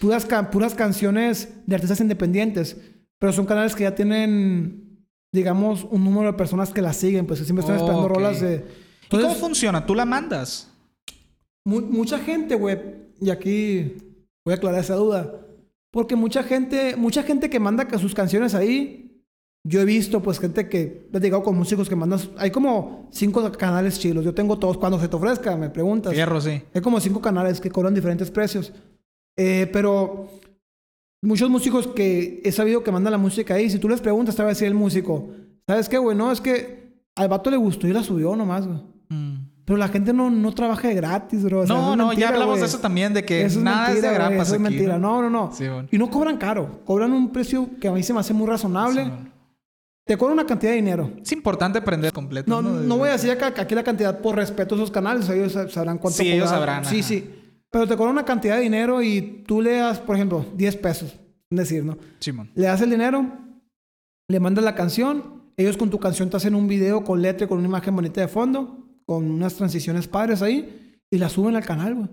[0.00, 2.76] Puras, ca- puras canciones de artistas independientes.
[3.20, 7.26] Pero son canales que ya tienen, digamos, un número de personas que las siguen.
[7.26, 8.14] Pues que siempre están esperando Ok.
[8.16, 8.82] rolas de...
[9.10, 9.84] ¿Y cómo funciona?
[9.86, 10.70] ¿Tú la mandas?
[11.66, 12.78] mu- mucha gente, güey,
[13.20, 13.96] y aquí
[14.44, 15.40] voy a aclarar esa duda.
[15.90, 19.22] Porque mucha gente, mucha gente que manda sus canciones ahí,
[19.66, 23.50] yo he visto, pues, gente que, he llegado con músicos que mandan, hay como cinco
[23.52, 24.24] canales chilos.
[24.24, 24.76] Yo tengo todos.
[24.76, 26.12] Cuando se te ofrezca, me preguntas.
[26.12, 26.60] Fierro, sí.
[26.74, 28.72] Hay como cinco canales que cobran diferentes precios.
[29.38, 30.28] Eh, pero
[31.22, 34.42] muchos músicos que he sabido que mandan la música ahí, si tú les preguntas, te
[34.42, 35.30] va a decir el músico,
[35.66, 36.16] ¿sabes qué, güey?
[36.16, 38.80] No, es que al vato le gustó y la subió nomás, güey.
[39.14, 39.48] Mm.
[39.64, 41.60] Pero la gente no, no trabaja de gratis, bro.
[41.60, 42.60] O sea, No, es no, mentira, ya hablamos güey.
[42.60, 44.70] de eso también, de que Eso nada es de mentira, güey, grapas Eso es aquí,
[44.74, 44.98] mentira.
[44.98, 45.22] ¿no?
[45.22, 45.52] No, no, no.
[45.54, 45.88] Sí, bueno.
[45.90, 46.80] Y no cobran caro.
[46.84, 49.04] Cobran un precio que a mí se me hace muy razonable.
[49.04, 49.30] Sí, bueno.
[50.06, 51.10] Te cobran una cantidad de dinero.
[51.22, 52.50] Es importante aprender completo.
[52.50, 52.78] No, ¿no?
[52.80, 55.26] no voy a decir que aquí la cantidad por respeto a esos canales.
[55.30, 56.60] Ellos sab- sabrán cuánto Sí, ellos cobrar.
[56.60, 57.08] sabrán, Sí, ajá.
[57.08, 57.30] sí.
[57.70, 61.14] Pero te cobran una cantidad de dinero y tú le das, por ejemplo, 10 pesos.
[61.50, 61.96] Es decir, ¿no?
[62.18, 62.50] Simón.
[62.54, 63.26] Le das el dinero,
[64.28, 65.42] le mandas la canción.
[65.56, 68.20] Ellos con tu canción te hacen un video con letra y con una imagen bonita
[68.20, 72.08] de fondo, con unas transiciones padres ahí, y la suben al canal, güey.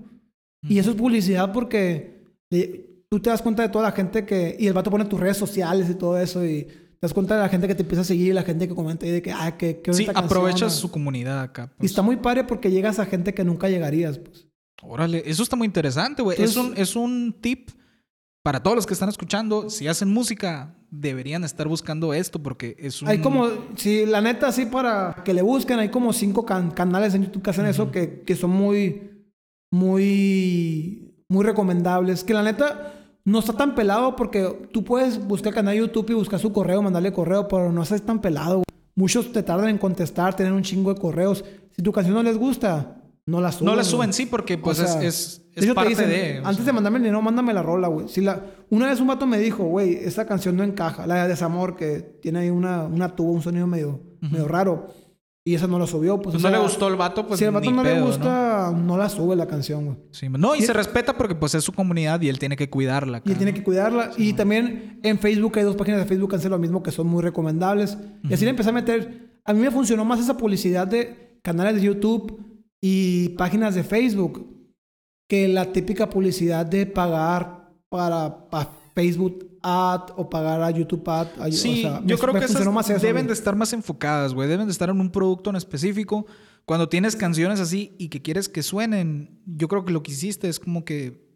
[0.70, 4.56] Y eso es publicidad porque le- tú te das cuenta de toda la gente que...
[4.60, 7.42] Y el vato pone tus redes sociales y todo eso y te das cuenta de
[7.42, 9.32] la gente que te empieza a seguir y la gente que comenta y de que,
[9.32, 9.82] ah, que...
[9.82, 10.80] que Sí, canción, aprovechas ¿no?
[10.80, 11.72] su comunidad acá.
[11.74, 11.92] Y pues.
[11.92, 14.48] está muy padre porque llegas a gente que nunca llegarías, pues.
[14.84, 16.40] Órale, eso está muy interesante, güey.
[16.42, 17.70] Es un, es un tip
[18.44, 19.70] para todos los que están escuchando.
[19.70, 23.08] Si hacen música, deberían estar buscando esto porque es un...
[23.08, 27.14] Hay como, sí, la neta, así para que le busquen, hay como cinco can- canales
[27.14, 29.26] en YouTube que hacen eso que, que son muy,
[29.72, 32.24] muy, muy recomendables.
[32.24, 36.14] Que la neta no está tan pelado porque tú puedes buscar canal de YouTube y
[36.14, 38.64] buscar su correo, mandarle correo, pero no es tan pelado.
[38.96, 41.46] Muchos te tardan en contestar, tienen un chingo de correos.
[41.76, 43.66] Si tu canción no les gusta, no la suben.
[43.66, 45.42] No la suben, sí, porque pues O sea, es,
[45.76, 46.38] parte dicen, de...
[46.38, 46.66] Antes sea.
[46.66, 48.08] de mandarme el dinero, mándame la rola, güey.
[48.08, 51.06] Si la, una vez un vato me dijo, güey, esta canción no encaja.
[51.06, 54.88] La de Desamor, que tiene ahí una, una tuba, un sonido medio, medio raro.
[55.44, 56.22] Y esa no la subió.
[56.22, 58.00] Pues, Pues o no le gustó el vato, pues si al vato ni no le
[58.02, 58.96] gusta, ¿no?
[58.96, 59.98] la sube la canción, güey.
[60.12, 63.18] Sí, no, y se respeta porque pues es su comunidad y él tiene que cuidarla.
[63.18, 64.12] acá, Y él tiene que cuidarla.
[64.18, 67.08] Y también en Facebook hay dos páginas de Facebook que hacen lo mismo, que son
[67.08, 67.98] muy recomendables.
[68.24, 69.32] Y así le empecé a meter.
[69.44, 72.51] A mí me funcionó más esa publicidad de canales de YouTube
[72.82, 74.48] y páginas de Facebook
[75.30, 81.28] que la típica publicidad de pagar para, para Facebook ad o pagar a YouTube ad.
[81.52, 83.72] Sí, o sea, yo me- creo me que esas más eso deben de estar más
[83.74, 84.50] enfocadas, güey.
[84.50, 86.26] Deben de estar en un producto en específico.
[86.66, 90.50] Cuando tienes canciones así y que quieres que suenen, yo creo que lo que hiciste
[90.50, 91.28] es como que,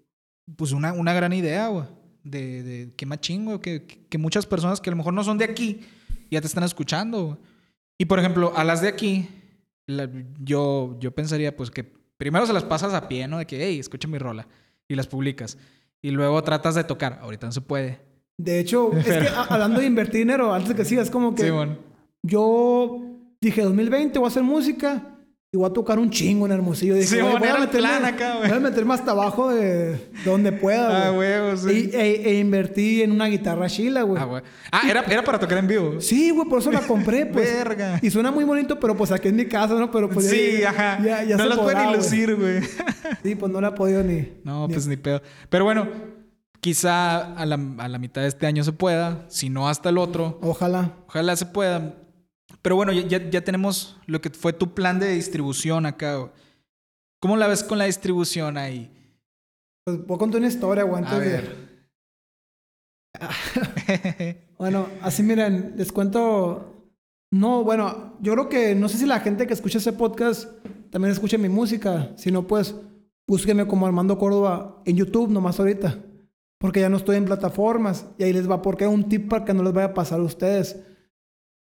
[0.57, 1.85] pues una, una gran idea, güey.
[2.23, 3.59] De, de qué machín, güey.
[3.59, 5.81] Que, que muchas personas que a lo mejor no son de aquí
[6.31, 7.37] ya te están escuchando, güey.
[7.99, 9.27] Y por ejemplo, a las de aquí,
[9.87, 11.83] la- yo, yo pensaría pues que
[12.17, 13.37] primero se las pasas a pie, ¿no?
[13.37, 14.47] De que, hey, escucha mi rola.
[14.87, 15.57] Y las publicas.
[16.01, 17.19] Y luego tratas de tocar.
[17.21, 17.99] Ahorita no se puede.
[18.37, 21.49] De hecho, es que hablando de invertir dinero, antes de que sigas, como que Sí,
[21.49, 21.77] bueno.
[22.23, 22.99] yo
[23.41, 25.14] dije 2020 voy a hacer música
[25.55, 26.95] y voy a tocar un chingo en Hermosillo.
[26.95, 30.51] Dije, Sí, bueno, voy, a meterme, acá, voy a meterme hasta abajo de, de donde
[30.51, 31.57] pueda, Ah, güey.
[31.57, 31.89] sí.
[31.93, 34.21] Y- e, e invertí en una guitarra chila, güey.
[34.21, 34.43] Ah, güey.
[34.71, 36.01] Ah, era, era para tocar en vivo.
[36.01, 37.49] Sí, güey, por eso la compré, pues.
[37.51, 37.99] Verga.
[38.01, 39.89] Y suena muy bonito, pero pues aquí en mi casa, ¿no?
[39.89, 40.99] Pero pues sí, ya- ajá.
[41.01, 42.59] Ya, ya no podrá, pueden ni lucir, güey.
[43.23, 44.33] Sí, pues no la he podido ni...
[44.43, 45.21] No, ni- pues ni pedo.
[45.49, 45.87] Pero bueno,
[46.59, 49.25] quizá a la, a la mitad de este año se pueda.
[49.29, 50.39] Si no, hasta el otro.
[50.41, 50.93] Ojalá.
[51.07, 51.95] Ojalá se pueda.
[52.65, 56.31] Pero bueno, ya, ya, tenemos lo que fue tu plan de distribución acá.
[57.21, 58.89] ¿Cómo la ves con la distribución ahí?
[59.85, 60.95] Pues voy a contar una historia, güey.
[61.03, 61.55] A antes de- ver.
[64.57, 66.89] Bueno, así miren, les cuento.
[67.31, 70.49] No, bueno, yo creo que no sé si la gente que escucha ese podcast
[70.89, 72.13] también escucha mi música.
[72.17, 72.73] Si no, pues
[73.27, 75.99] búsquenme como Armando Córdoba en YouTube, nomás ahorita.
[76.59, 78.07] Porque ya no estoy en plataformas.
[78.17, 80.23] Y ahí les va, porque un tip para que no les vaya a pasar a
[80.23, 80.77] ustedes.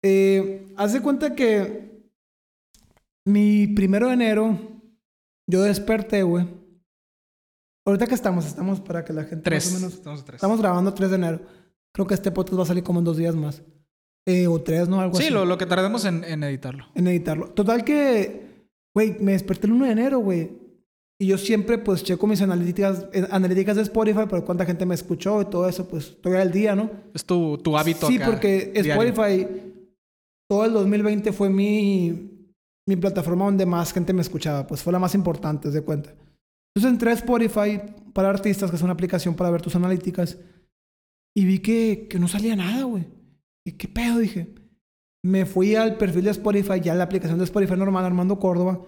[0.02, 1.90] Eh, haz de cuenta que
[3.26, 4.58] mi primero de enero,
[5.46, 6.46] yo desperté, güey.
[7.86, 9.66] Ahorita que estamos, estamos para que la gente tres.
[9.66, 10.36] más o menos Estamos tres.
[10.36, 11.40] Estamos grabando 3 de enero.
[11.92, 13.62] Creo que este podcast va a salir como en dos días más.
[14.26, 15.00] Eh, o tres, ¿no?
[15.00, 15.32] Algo Sí, así.
[15.32, 16.86] lo, lo que tardemos en, en editarlo.
[16.94, 17.48] En editarlo.
[17.48, 20.50] Total que, güey, me desperté el 1 de enero, güey.
[21.18, 24.94] Y yo siempre, pues, checo mis analíticas, eh, analíticas de Spotify, pero cuánta gente me
[24.94, 26.90] escuchó y todo eso, pues, estoy al día, ¿no?
[27.12, 28.92] Es tu, tu hábito Sí, acá, porque diario.
[29.02, 29.46] Spotify,
[30.50, 32.50] todo el 2020 fue mi,
[32.84, 34.66] mi plataforma donde más gente me escuchaba.
[34.66, 36.10] Pues fue la más importante, de cuenta.
[36.10, 37.80] Entonces entré a Spotify
[38.12, 40.38] para artistas, que es una aplicación para ver tus analíticas.
[41.36, 43.07] Y vi que, que no salía nada, güey.
[43.64, 44.18] ¿Y qué pedo?
[44.18, 44.53] Dije.
[45.22, 48.80] Me fui al perfil de Spotify, ya la aplicación de Spotify normal, Armando Córdoba.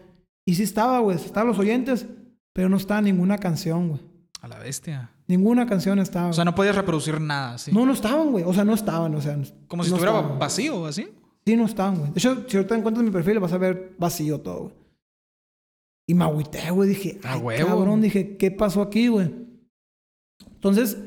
[0.45, 1.17] Y sí estaba, güey.
[1.17, 2.07] Estaban los oyentes,
[2.53, 4.01] pero no estaba ninguna canción, güey.
[4.41, 5.13] A la bestia.
[5.29, 6.31] Ninguna canción estaba.
[6.31, 7.71] O sea, no podías reproducir nada, ¿sí?
[7.73, 8.43] no, no estaban, güey.
[8.45, 9.39] O sea, no estaban, o sea.
[9.69, 10.41] Como si no estuviera estaban.
[10.41, 11.09] vacío, así.
[11.45, 12.13] Sí, no estaban, güey.
[12.13, 14.75] De hecho, si ahorita encuentras mi perfil, vas a ver vacío todo, güey.
[16.09, 16.89] Y me agüité, güey.
[16.89, 17.69] Dije, ay, huevo.
[17.69, 18.01] cabrón.
[18.01, 19.31] Dije, ¿qué pasó aquí, güey?
[20.55, 20.99] Entonces,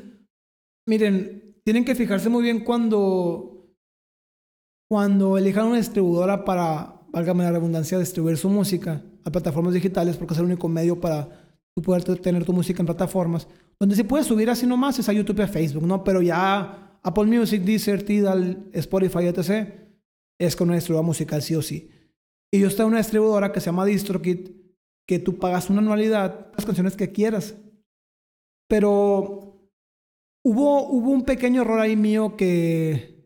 [0.86, 3.72] miren, tienen que fijarse muy bien cuando...
[4.90, 10.34] cuando elijan una distribuidora para, válgame la redundancia, distribuir su música a plataformas digitales, porque
[10.34, 11.28] es el único medio para
[11.74, 15.12] tú poder tener tu música en plataformas, donde se puede subir así nomás es a
[15.12, 16.04] YouTube y a Facebook, ¿no?
[16.04, 19.85] Pero ya Apple Music, Deezer, Tidal, Spotify, etc.,
[20.38, 21.90] es con una distribuidora musical sí o sí.
[22.52, 24.50] Y yo estoy en una distribuidora que se llama DistroKid,
[25.06, 27.56] que tú pagas una anualidad, las canciones que quieras.
[28.68, 29.70] Pero
[30.44, 33.16] hubo, hubo un pequeño error ahí mío que...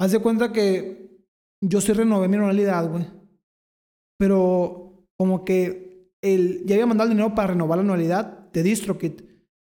[0.00, 1.24] Haz de cuenta que
[1.60, 3.06] yo sí renové mi anualidad, güey.
[4.18, 9.12] Pero como que el, ya había mandado el dinero para renovar la anualidad de DistroKid,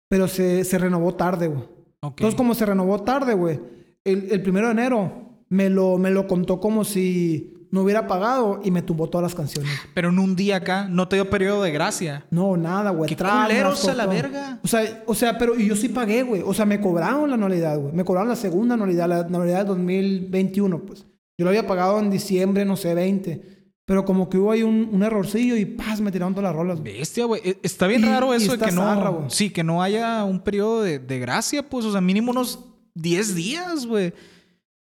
[0.09, 1.65] pero se, se renovó tarde, güey.
[2.03, 3.61] Entonces, como se renovó tarde, güey,
[4.05, 8.61] el, el primero de enero me lo, me lo contó como si no hubiera pagado
[8.65, 9.71] y me tumbó todas las canciones.
[9.95, 12.25] Pero en un día acá no te dio periodo de gracia.
[12.31, 13.09] No, nada, güey.
[13.09, 14.61] Qué culeros a la verga.
[14.63, 16.43] O sea, o sea, pero y yo sí pagué, güey.
[16.45, 17.93] O sea, me cobraron la anualidad, güey.
[17.95, 21.01] Me cobraron la segunda anualidad, la anualidad de 2021, pues.
[21.39, 23.53] Yo lo había pagado en diciembre, no sé, 20.
[23.85, 26.83] Pero como que hubo ahí un, un errorcillo y paz, me tiraron todas las rolas.
[26.83, 27.41] Bestia, güey.
[27.45, 28.83] E- Está bien Y- raro eso de que no.
[28.83, 31.85] zarra, sí, que no haya un periodo de, de gracia, pues.
[31.85, 32.61] O sea, mínimo unos
[32.95, 34.13] 10 días, güey.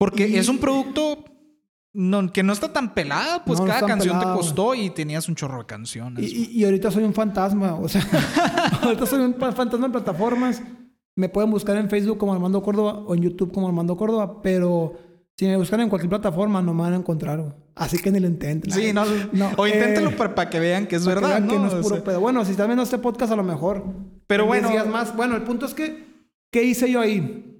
[0.03, 1.25] Porque Y- es un producto
[1.93, 5.29] no, que no está tan pelada, pues No, cada canción pelada, te costó y tenías
[5.29, 6.25] un chorro de canciones.
[6.33, 8.03] Y, y- y ahorita soy un fantasma, o sea,
[8.83, 10.61] ahorita soy un fantasma en plataformas.
[11.15, 14.95] Me pueden buscar en Facebook como Armando Córdoba o en YouTube como Armando Córdoba, pero
[15.37, 17.55] si me buscan en cualquier plataforma no me van a encontrar.
[17.77, 18.73] Así que ni lo intenten.
[18.73, 19.05] Sí, no,
[19.57, 21.53] o inténtelo eh, para, para que vean que es que verdad, vean ¿no?
[21.53, 22.19] que no es puro sea, pedo.
[22.21, 23.85] Bueno, si están viendo este podcast a lo mejor.
[24.27, 24.69] Pero en bueno.
[24.69, 25.15] 10 días más.
[25.15, 26.07] Bueno, el punto es que,
[26.51, 27.52] ¿qué hice yo ahí?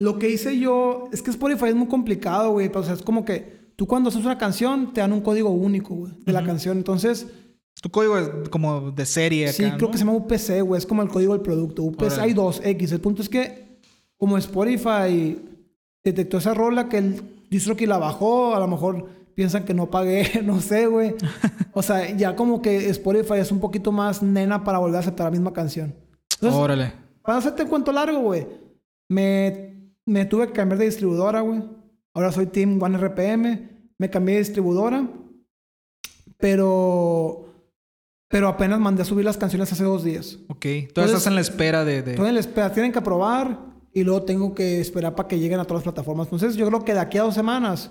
[0.00, 2.70] Lo que hice yo, es que Spotify es muy complicado, güey.
[2.74, 5.94] O sea, es como que tú cuando haces una canción te dan un código único,
[5.94, 6.78] güey, de la canción.
[6.78, 7.26] Entonces,
[7.82, 9.90] Tu código es como de serie acá, sí, creo ¿no?
[9.90, 10.78] que se llama UPC, güey.
[10.78, 11.82] Es como el código del producto.
[11.82, 12.92] UPC, hay dos X.
[12.92, 13.78] El punto es que,
[14.16, 15.38] como Spotify
[16.02, 20.40] detectó esa rola que el DistroKid la bajó, a lo mejor piensan que no pagué,
[20.44, 21.14] no sé, güey.
[21.72, 25.26] O sea, ya como que Spotify es un poquito más nena para volver a aceptar
[25.26, 25.94] la misma canción.
[26.34, 26.92] Entonces, Órale.
[27.22, 28.44] para hacerte el cuento largo, güey,
[29.08, 29.69] me,
[30.10, 31.62] me tuve que cambiar de distribuidora, güey.
[32.14, 33.92] Ahora soy Team One RPM.
[33.98, 35.08] Me cambié de distribuidora.
[36.38, 37.46] Pero.
[38.28, 40.38] Pero apenas mandé a subir las canciones hace dos días.
[40.48, 40.64] Ok.
[40.66, 42.02] Entonces- estás en la espera de...
[42.02, 43.58] de- Entonces, les espera, tienen que aprobar
[43.92, 46.26] y luego tengo que esperar para que lleguen a todas las plataformas.
[46.28, 47.90] Entonces, yo creo que de aquí a dos semanas,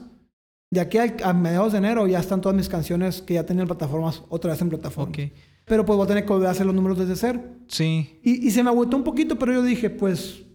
[0.72, 3.68] de aquí al- a, mediados de enero, ya están todas mis canciones que ya tenían
[3.68, 5.10] plataformas otra vez en plataformas.
[5.20, 5.34] Ok.
[5.66, 7.42] Pero pues voy a tener que volver a hacer los números desde cero.
[7.68, 8.20] Sí.
[8.24, 10.46] Y, y se me agüitó un poquito, pero yo dije, pues,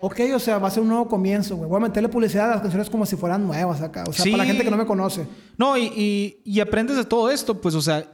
[0.00, 1.68] ok, o sea, va a ser un nuevo comienzo, güey.
[1.68, 4.04] Voy a meterle publicidad a las canciones como si fueran nuevas acá.
[4.08, 4.30] O sea, Sí.
[4.30, 5.26] para la gente que no me conoce.
[5.56, 8.06] No, y, y- y aprendes de todo esto, pues, o sea,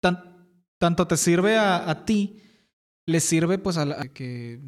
[0.00, 0.22] tan-
[0.78, 2.40] tanto te sirve a, a ti,
[3.06, 4.60] le sirve pues a, la- a que,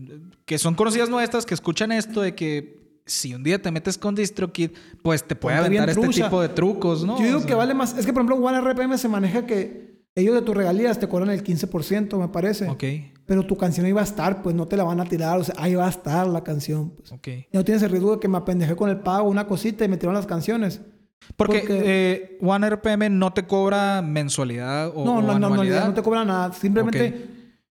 [0.44, 4.14] que son conocidas nuestras, que escuchan esto de que si un día te metes con
[4.14, 4.70] DistroKid,
[5.02, 7.18] pues te puede Ponte aventar este tipo de trucos, ¿no?
[7.18, 7.96] Yo digo O sea, que vale más.
[7.96, 11.30] Es que, por ejemplo, One RPM se maneja que ellos de tus regalías te cobran
[11.30, 12.68] el 15%, me parece.
[12.68, 12.82] Ok,
[13.26, 15.38] Pero tu canción ahí va a estar, pues no te la van a tirar.
[15.38, 16.90] O sea, ahí va a estar la canción.
[16.90, 17.10] Pues.
[17.52, 19.96] no tienes el riesgo de que me apendejé con el pago, una cosita y me
[19.96, 20.80] tiraron las canciones.
[21.36, 25.86] Porque, Porque- eh, One RPM no te cobra mensualidad o, no, no, no, no, anualidad.
[25.88, 26.52] no te cobran nada.
[26.52, 27.30] Simplemente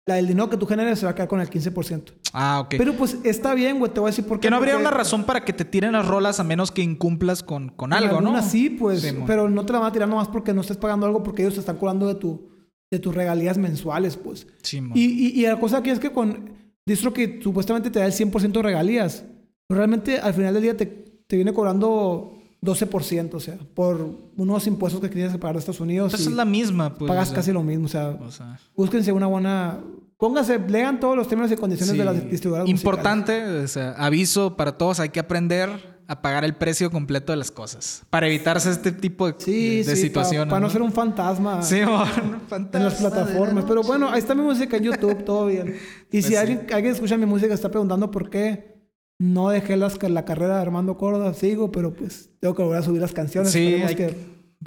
[0.05, 2.13] la, el dinero que tú generes se va a quedar con el 15%.
[2.33, 2.75] Ah, ok.
[2.77, 3.91] Pero pues está bien, güey.
[3.91, 4.47] Te voy a decir por qué.
[4.47, 6.83] que no habría porque- una razón para que te tiren las rolas a menos que
[6.83, 8.39] incumplas con, con algo, ¿no?
[8.43, 9.15] Sí, pues.
[9.25, 11.55] Pero no te la van a tirar nomás porque no estés pagando algo porque ellos
[11.55, 12.49] te están cobrando de, tu,
[12.91, 14.47] de tus regalías mensuales, pues.
[14.63, 14.97] Simón.
[14.97, 16.51] Y, y, y la cosa aquí es que con
[16.85, 19.23] distro que supuestamente te da el 100% de regalías,
[19.67, 24.67] pero realmente al final del día te, te viene cobrando 12%, o sea, por unos
[24.67, 26.07] impuestos que tienes que pagar de Estados Unidos.
[26.07, 27.07] Entonces y es la misma, pues.
[27.07, 29.79] pagas o sea, casi lo mismo, o sea, o sea, búsquense una buena...
[30.17, 31.97] Pónganse, lean todos los términos y condiciones sí.
[31.97, 32.81] de las distribuidoras musicales.
[32.81, 37.37] Importante, o sea, aviso para todos, hay que aprender a pagar el precio completo de
[37.37, 40.49] las cosas para evitarse este tipo de, Sí, de, de sí, situaciones.
[40.49, 41.61] Para no ser un fantasma.
[41.61, 43.63] Sí, bueno, en las fantasma plataformas.
[43.63, 45.75] la Pero bueno, ahí está mi música en YouTube, todo bien.
[46.11, 46.35] Y si Pues sí.
[46.35, 48.75] alguien, alguien escucha mi música está preguntando por qué
[49.19, 52.83] no dejé las, la carrera de Armando Córdoba, sigo, pero pues tengo que volver a
[52.83, 53.51] subir las canciones.
[53.51, 54.15] Sí, hay que...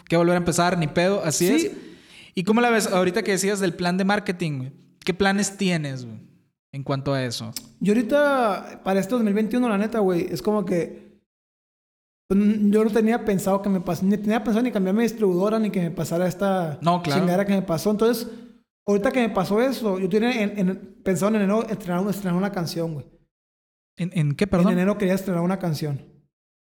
[0.09, 1.67] que volver a empezar, ni pedo, así Sí.
[1.67, 1.73] es.
[2.35, 4.59] ¿Y cómo la ves ahorita que decías del plan de marketing?
[4.59, 4.73] güey?
[5.05, 6.21] ¿Qué planes tienes güey,
[6.71, 7.51] en cuanto a eso?
[7.81, 11.02] Yo ahorita, para este 2021, la neta, güey, es como que
[12.35, 15.71] yo no tenía pensado que me pasara, ni tenía pensado ni cambiar mi distribuidora, ni
[15.71, 17.21] que me pasara esta No, claro.
[17.21, 17.91] chingadera que me pasó.
[17.91, 18.29] Entonces,
[18.87, 22.53] ahorita que me pasó eso, yo tenía en, en- pensado en enero estrenar, estrenar una
[22.53, 23.07] canción, güey.
[23.99, 24.73] ¿En, en qué, perdón?
[24.73, 26.01] En enero quería estrenar una canción.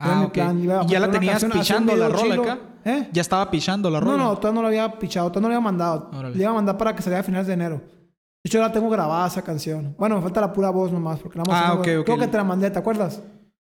[0.01, 0.33] Ah, mi ok.
[0.33, 2.43] plan, iba a ¿Y ya la tenías canción, pichando la rola chilo.
[2.43, 2.59] acá?
[2.85, 3.09] ¿Eh?
[3.13, 4.17] Ya estaba pichando la rola.
[4.17, 6.11] No, no, todavía no lo había pichado, todavía no lo había mandado.
[6.17, 6.37] Órale.
[6.37, 7.77] Le iba a mandar para que saliera a finales de enero.
[7.79, 9.97] De hecho, ya la tengo grabada esa canción.
[9.99, 12.05] Bueno, me falta la pura voz nomás, porque la Ah, no- ok, ok.
[12.07, 13.21] Creo que te la mandé, ¿te acuerdas?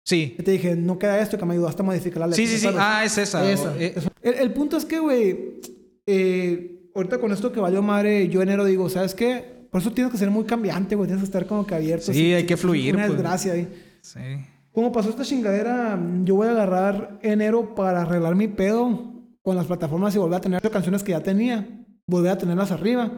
[0.06, 0.36] Sí.
[0.44, 2.44] Te dije, no queda esto, que me ayudaste a modificar la letra.
[2.44, 2.64] Sí, sí, sí.
[2.66, 2.80] ¿sabes?
[2.82, 3.50] Ah, es esa.
[3.50, 4.10] Esa, Eh, esa.
[4.22, 5.60] El, el punto es que, güey,
[6.06, 9.68] eh, ahorita con esto que valió madre, yo enero digo, ¿sabes qué?
[9.72, 11.08] Por eso tienes que ser muy cambiante, güey.
[11.08, 12.08] Tienes que estar como que abierto.
[12.08, 13.18] Sí, sin- hay que fluir, Una pues.
[13.18, 13.68] desgracia ahí.
[14.02, 14.20] sí.
[14.72, 19.68] Como pasó esta chingadera, yo voy a agarrar enero para arreglar mi pedo con las
[19.68, 21.68] plataformas y volver a tener las canciones que ya tenía.
[22.08, 23.12] Volver a tenerlas arriba.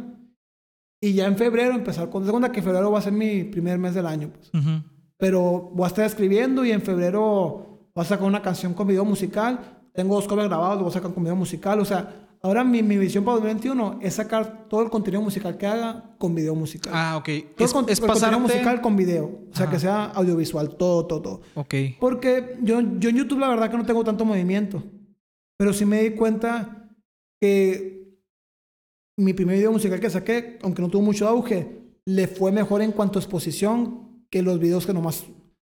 [1.01, 2.25] Y ya en febrero empezar con...
[2.25, 4.49] Segunda que febrero va a ser mi primer mes del año, pues.
[4.53, 4.81] Ujú.
[5.17, 9.05] Pero voy a estar escribiendo y en febrero voy a sacar una canción con video
[9.05, 9.81] musical.
[9.93, 11.79] Tengo dos covers grabados, voy a sacar con video musical.
[11.79, 15.65] O sea, ahora mi, mi visión para 2021 es sacar todo el contenido musical que
[15.65, 16.91] haga con video musical.
[16.93, 17.25] Ah, ok.
[17.25, 18.39] todo Es, el, es el contenido pasarte...
[18.39, 19.25] musical con video.
[19.51, 19.71] O sea, Ajá.
[19.71, 21.41] que sea audiovisual, todo, todo, todo.
[21.55, 21.75] Ok.
[21.99, 24.83] Porque yo, yo en YouTube la verdad que no tengo tanto movimiento.
[25.57, 26.89] Pero sí me di cuenta
[27.39, 28.19] que
[29.17, 32.91] mi primer video musical que saqué, aunque no tuvo mucho auge, le fue mejor en
[32.91, 34.04] cuanto a exposición
[34.35, 35.23] que los videos que nomás...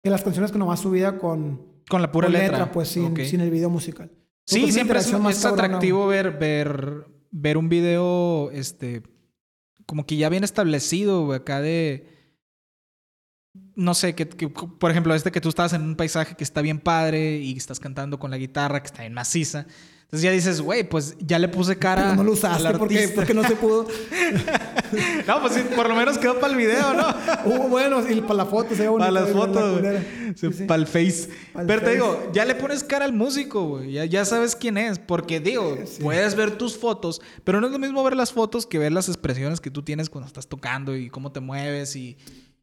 [0.02, 2.72] Que las canciones que nomás subía con, Con la pura con letra.
[2.72, 4.10] pues sin, sin el video musical.
[4.46, 9.02] Sí, siempre es, más es atractivo ver, ver, ver un video, este,
[9.84, 12.08] como que ya bien establecido, acá de,
[13.74, 16.62] no sé, que, que, por ejemplo, este que tú estás en un paisaje que está
[16.62, 19.66] bien padre y estás cantando con la guitarra que está bien maciza.
[20.06, 23.08] Entonces ya dices, güey, pues ya le puse cara Pero no lo al usaste porque,
[23.14, 23.86] porque no se pudo.
[25.26, 27.06] No, pues sí, por lo menos quedó para el video, ¿no?
[27.44, 28.88] Uh, bueno, y para la foto se.
[28.88, 29.82] Para las la fotos.
[30.36, 30.64] Sí, sí.
[30.64, 31.28] Para el face.
[31.52, 33.92] Pa'l Pero te digo, ya le pones cara al músico, güey.
[33.92, 34.98] Ya, ya sabes quién es.
[35.00, 36.02] Porque, digo, Sí.
[36.02, 39.08] puedes ver tus fotos, pero no es lo mismo ver las fotos que ver las
[39.08, 42.16] expresiones que tú tienes cuando estás tocando y cómo te mueves y,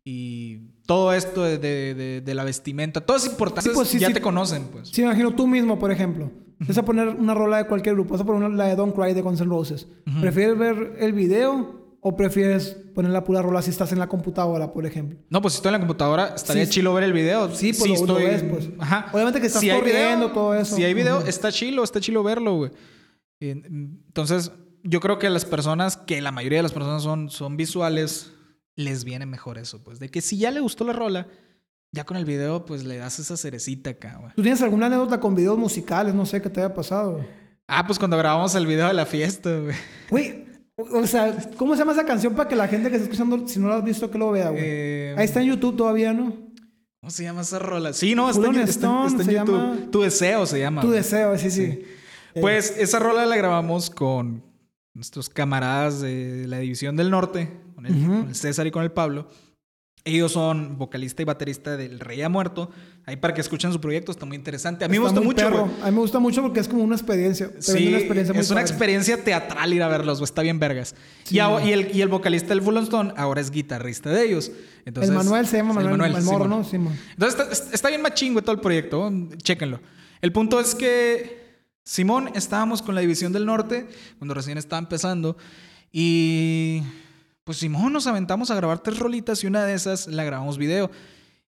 [0.06, 3.02] y todo esto de, de- de- de la vestimenta.
[3.02, 3.70] Todo es importante.
[3.70, 4.14] Sí, pues, sí, ya sí.
[4.14, 4.90] te conocen, pues.
[4.90, 6.32] Sí, imagino tú mismo, por ejemplo.
[6.68, 8.12] Vas a poner una rola de cualquier grupo.
[8.14, 9.88] Vas a poner una- la de Don't Cry de Guns N' Roses.
[10.22, 14.72] ¿Prefieres ver el video o prefieres poner la pura rola si estás en la computadora,
[14.74, 15.18] por ejemplo?
[15.30, 17.50] No, pues si estoy en la computadora, estaría Sí, chilo ver el video.
[17.56, 18.24] Sí, pues, Si lo- lo estoy...
[18.26, 18.70] ves, pues.
[18.80, 19.08] Ajá.
[19.14, 20.76] Obviamente que estás Si corriendo, video, todo eso.
[20.76, 22.72] Si hay video, está chilo, está chilo verlo, güey.
[23.40, 24.52] Entonces,
[24.84, 28.32] yo creo que las personas, que la mayoría de las personas son, son visuales,
[28.76, 30.00] les viene mejor eso, pues.
[30.00, 31.28] De que si ya le gustó la rola,
[31.94, 34.34] ya con el video, pues le das esa cerecita acá, güey.
[34.36, 36.14] ¿Tú tienes alguna anécdota con videos musicales?
[36.14, 37.14] No sé, que te haya pasado.
[37.14, 37.26] güey?
[37.68, 39.76] Ah, pues cuando grabamos el video de la fiesta, güey.
[40.10, 43.48] Güey, o sea, ¿cómo se llama esa canción para que la gente que está escuchando,
[43.48, 44.62] si no la has visto, que lo vea, güey?
[44.66, 46.34] Eh, Ahí está en YouTube todavía, ¿no?
[47.00, 47.94] ¿Cómo se llama esa rola?
[47.94, 49.56] Sí, no, está, en, está- está en se YouTube.
[49.58, 50.82] llama- Tu deseo se llama.
[50.82, 51.00] Tu güey.
[51.00, 51.62] deseo, sí, sí.
[52.34, 54.44] Eh, Pues esa rola la grabamos con
[54.96, 58.08] nuestros camaradas de la División del Norte, con el, Ujú.
[58.20, 59.28] con el César y con el Pablo.
[60.06, 62.70] Ellos son vocalista y baterista del Rey ha Muerto.
[63.06, 64.84] Ahí para que escuchen su proyecto, está muy interesante.
[64.84, 65.70] A mí me gusta mucho, perro.
[65.82, 67.50] A mí me gusta mucho porque es como una experiencia.
[67.60, 70.26] Sí, una experiencia es una experiencia teatral ir a verlos, güey.
[70.26, 70.94] Está bien vergas.
[71.24, 71.70] Sí, y, a- güey.
[71.70, 74.52] y el, y el vocalista del Full on Stone ahora es guitarrista de ellos.
[74.86, 76.50] Entonces, el Manuel se llama Sí, el Manuel, el morro, Simón.
[76.50, 76.64] ¿no?
[76.66, 77.00] Simón.
[77.12, 79.10] Entonces está, está bien machín, güey, todo el proyecto.
[79.38, 79.80] Chéquenlo.
[80.22, 81.44] El punto es que
[81.86, 83.88] Simón estábamos con la División del Norte
[84.18, 85.38] cuando recién estaba empezando.
[85.94, 86.82] Y
[87.44, 90.90] pues Simón nos aventamos a grabar tres rolitas y una de esas la grabamos video.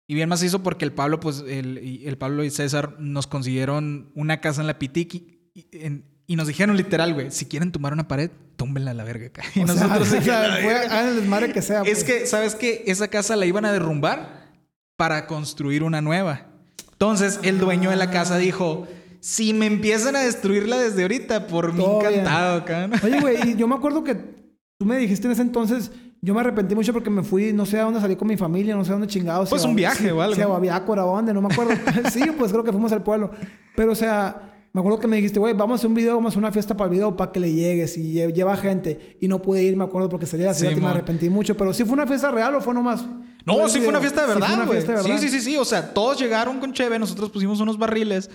[0.08, 3.26] Y bien más hizo porque el Pablo, pues el, y- el Pablo y César nos
[3.28, 7.72] consiguieron una casa en la Pitic y, en- y nos dijeron literal, güey, si quieren
[7.72, 9.44] tumbar una pared, túmbenla a la verga acá.
[9.56, 11.82] Y O sea, nosotros o sea, desmadre que sea.
[11.82, 12.04] Es pues.
[12.04, 12.84] que, ¿sabes qué?
[12.88, 14.52] Esa casa la iban a derrumbar
[14.98, 16.48] para construir una nueva.
[16.92, 18.88] Entonces, el dueño de la casa dijo,
[19.20, 22.64] si me empiezan a destruirla desde ahorita, por mí Todo encantado.
[22.88, 22.96] ¿no?
[23.04, 24.43] Oye, güey, y yo me acuerdo que
[24.84, 27.80] tú me dijiste en ese entonces, yo me arrepentí mucho porque me fui, no sé
[27.80, 29.50] a dónde salí con mi familia, no sé a dónde chingados.
[29.50, 30.36] Pues si a- un viaje o algo.
[30.36, 31.72] Si a Babiácora o dónde, no me acuerdo.
[32.12, 33.32] sí, pues creo que fuimos al pueblo.
[33.76, 36.28] Pero, o sea, me acuerdo que me dijiste, güey, vamos a hacer un video, vamos
[36.28, 39.18] a hacer una fiesta para el video para que le llegues y lle- lleva gente.
[39.22, 41.56] Y no pude ir, me acuerdo, porque salía de la ciudad y me arrepentí mucho.
[41.56, 43.06] Pero sí fue una fiesta real o fue nomás.
[43.46, 44.82] No, el sí fue una fiesta de Sí verdad, güey.
[44.82, 45.18] Sí, verdad.
[45.20, 45.58] sí, sí, sí.
[45.58, 48.30] O sea, todos llegaron con cheve, nosotros pusimos unos barriles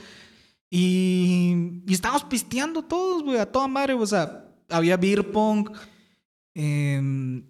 [0.71, 3.95] y, y estábamos pisteando todos, güey, a toda madre.
[3.95, 5.71] O sea, había beer pong,
[6.61, 7.45] em,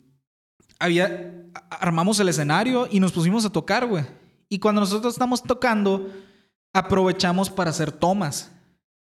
[0.78, 1.32] había,
[1.70, 4.04] armamos el escenario y nos pusimos a tocar, güey.
[4.50, 6.08] Y cuando nosotros estamos tocando,
[6.74, 8.52] aprovechamos para hacer tomas.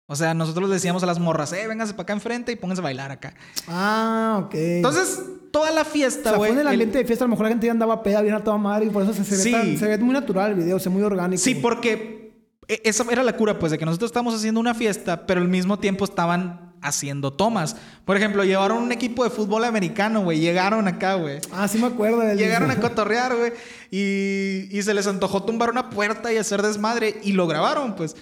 [0.08, 2.82] O sea, nosotros les decíamos a las morras, eh, vénganse para acá enfrente y pónganse
[2.82, 3.34] a bailar acá.
[3.68, 4.54] Ah, ok.
[4.56, 5.22] Entonces,
[5.52, 6.52] toda la o fiesta, sea, güey.
[6.52, 8.22] fue en el el- ambiente de fiesta, a lo mejor la gente ya andaba peda,
[8.22, 10.52] bien a toda madre, y por eso se, se ve, tan- se ve muy natural
[10.52, 11.42] el video, se ve muy orgánico.
[11.42, 12.34] Sí, porque
[12.68, 15.48] e- esa era la cura, pues, de que nosotros estábamos haciendo una fiesta, pero al
[15.48, 17.76] mismo tiempo estaban haciendo tomas.
[18.06, 20.40] Por ejemplo, llevaron un equipo de fútbol americano, güey.
[20.40, 21.40] Llegaron acá, güey.
[21.54, 23.54] Ah, sí me acuerdo del Llegaron a cotorrear, güey.
[23.92, 27.16] Y, y se les antojó tumbar una puerta y hacer desmadre.
[27.24, 28.16] Y lo grabaron, pues.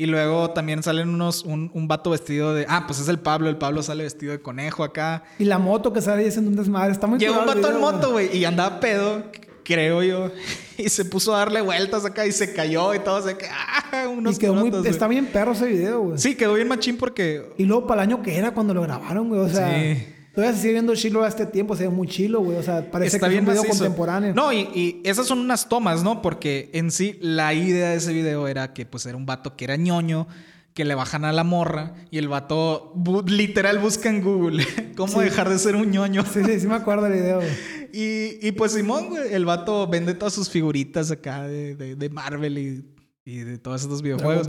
[0.00, 2.66] Y luego también salen unos, un, un vato vestido de...
[2.68, 3.48] Ah, pues es el Pablo.
[3.48, 5.24] El Pablo sale vestido de conejo acá.
[5.40, 6.92] Y la moto que sale ahí haciendo un desmadre.
[6.92, 8.36] Está muy Llegó un vato en moto, güey.
[8.36, 9.24] Y andaba pedo.
[9.68, 10.32] Creo yo.
[10.80, 13.36] Y se puso a darle vueltas acá y se cayó y todo.
[13.36, 16.18] Que, ah, unos y quedó muy, está bien perro ese video, güey.
[16.18, 17.50] Sí, quedó bien machín porque.
[17.58, 19.40] Y luego para el año que era cuando lo grabaron, güey.
[19.40, 20.04] O sea, Sí.
[20.36, 22.58] todavía se sigue viendo chilo a este tiempo, se ve muy chilo, güey.
[22.58, 23.84] O sea, parece está que bien es un video macizo.
[23.84, 24.34] contemporáneo.
[24.34, 26.22] No, y, y esas son unas tomas, ¿no?
[26.22, 29.64] Porque en sí la idea de ese video era que pues era un vato que
[29.64, 30.28] era ñoño,
[30.74, 34.64] que le bajan a la morra y el vato bu- literal busca en Google
[34.96, 35.24] cómo Sí.
[35.24, 36.24] dejar de ser un ñoño.
[36.24, 37.48] Sí, sí, sí me acuerdo del video, güey.
[37.92, 42.08] Y, y pues Simón, güey, el vato vende todas sus figuritas acá de, de- de
[42.10, 42.84] Marvel y,
[43.24, 44.46] y de todos estos videojuegos.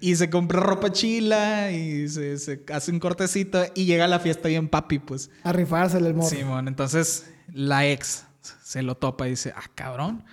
[0.00, 4.18] Y se compra ropa chila y se, se hace un cortecito y llega a la
[4.20, 5.30] fiesta bien papi, pues.
[5.44, 6.28] A rifársele el morro.
[6.28, 8.24] Simón, entonces la ex
[8.62, 10.24] se lo topa y dice, ah, cabrón.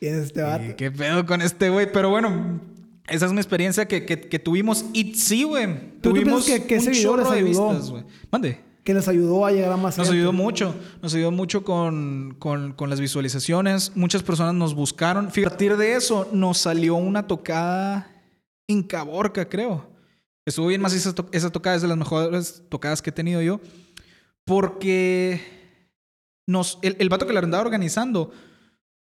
[0.00, 0.64] Y es este vato.
[0.64, 1.90] ¿Y ¿Qué pedo con este güey?
[1.92, 2.60] Pero bueno,
[3.08, 4.84] esa es mi experiencia que, que, que tuvimos.
[4.92, 5.66] Y sí, güey.
[5.66, 8.04] ¿Tú- tú Tuvimos piensas que- que un chorro de vistas, güey.
[8.30, 8.60] Mande.
[8.84, 10.20] Que les ayudó a llegar a más Nos gente.
[10.20, 13.92] ayudó mucho, nos ayudó mucho con, con- con las visualizaciones.
[13.96, 15.28] Muchas personas nos buscaron.
[15.28, 18.10] A partir de eso nos salió una tocada
[18.68, 19.88] en Caborca, creo.
[20.46, 23.40] Estuvo bien más esa, to- esa tocada, es de las mejores tocadas que he tenido
[23.40, 23.58] yo.
[24.44, 25.40] Porque
[26.46, 28.30] nos, el, el vato que la andaba organizando,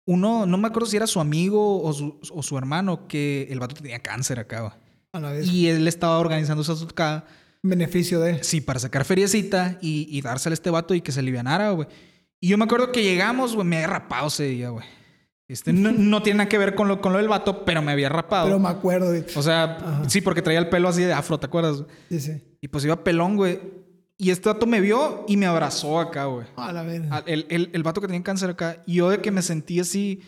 [0.07, 3.59] uno, no me acuerdo si era su amigo o su, o su hermano, que el
[3.59, 4.77] vato tenía cáncer acá.
[5.13, 5.47] A la vez.
[5.49, 7.25] Y él estaba organizando esa tocada.
[7.63, 8.43] Beneficio de.
[8.43, 11.87] Sí, para sacar feriecita y, y dársela a este vato y que se alivianara, güey.
[12.41, 14.85] Y yo me acuerdo que llegamos, güey, me había rapado ese día, güey.
[15.49, 17.93] Este, no, no tiene nada que ver con lo, con lo del vato, pero me
[17.93, 18.47] había rapado.
[18.47, 19.13] Pero me acuerdo.
[19.37, 20.09] O sea, Ajá.
[20.09, 21.85] sí, porque traía el pelo así de afro, ¿te acuerdas?
[22.09, 22.33] Sí, sí.
[22.61, 23.61] Y pues iba pelón, güey.
[24.19, 26.47] Y este vato me vio y me abrazó acá, güey.
[26.57, 27.03] A la vez.
[27.11, 28.83] Al- El, el, el vato que tenía cáncer acá.
[28.87, 30.21] Y yo de que me sentí así,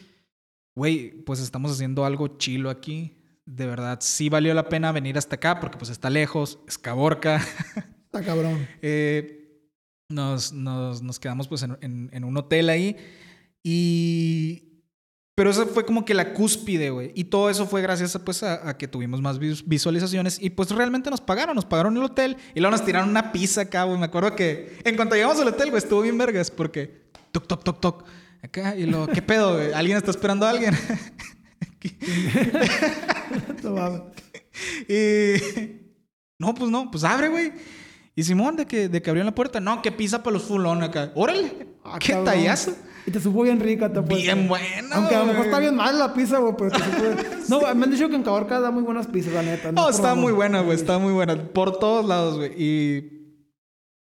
[0.77, 3.17] güey, pues estamos haciendo algo chilo aquí.
[3.47, 7.37] De verdad, sí valió la pena venir hasta acá porque pues está lejos, es Caborca.
[8.15, 8.67] Está cabrón.
[8.81, 9.61] Eh,
[10.09, 12.97] nos, nos, nos quedamos pues en, en- en un hotel ahí
[13.63, 14.71] y...
[15.37, 17.11] Pero eso fue como que la cúspide, güey.
[17.17, 20.51] Y todo eso fue gracias a, pues, a, a que tuvimos más vis- visualizaciones y
[20.51, 23.83] pues realmente nos pagaron, nos pagaron el hotel y luego nos tiraron una pizza acá,
[23.83, 23.99] güey.
[23.99, 27.65] Me acuerdo que en cuanto llegamos al hotel, güey, estuvo bien vergas porque toc, toc,
[27.65, 28.05] toc, toc.
[28.45, 29.73] Acá y lo, ¿qué pedo, güey?
[29.73, 30.73] ¿Alguien está esperando a alguien?
[33.63, 34.11] No.
[34.89, 35.81] Y.
[36.39, 37.53] No, pues no, pues abre, güey.
[38.17, 40.83] Y Simón, de que, de que abrió la puerta, no, que pisa para los fulón
[40.83, 41.13] acá.
[41.15, 42.25] Órale, Ah, qué cabrón.
[42.27, 42.75] tallazo.
[43.07, 44.17] Y te supo bien rica, te apuesto.
[44.23, 44.97] Bien buena.
[44.97, 47.17] Aunque a lo mejor está bien mal la pizza, güey, pero te supo bien-
[47.49, 49.73] No, me han dicho que en Caborca da muy buenas pizzas, la neta.
[49.73, 51.37] No, está muy buena, güey, está muy buena.
[51.37, 52.53] Por todos lados, güey.
[52.57, 53.37] Y,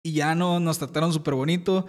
[0.02, 1.86] y ya no, nos trataron súper bonito.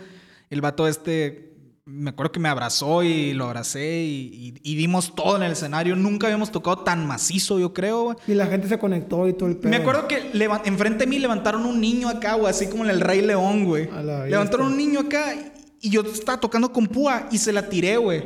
[0.50, 1.55] El vato este,
[1.88, 5.52] me acuerdo que me abrazó y lo abracé y, y- y dimos todo en el
[5.52, 5.96] escenario.
[5.96, 8.18] Nunca habíamos tocado tan macizo, yo creo, güey.
[8.28, 9.70] Y la gente se conectó y todo el pedo.
[9.70, 10.32] Me acuerdo que
[10.66, 13.88] enfrente de mí levantaron un niño acá, güey, así como en el Rey León, güey.
[14.32, 15.36] Levantaron un niño acá
[15.80, 18.24] y yo estaba tocando con púa y se la tiré, güey.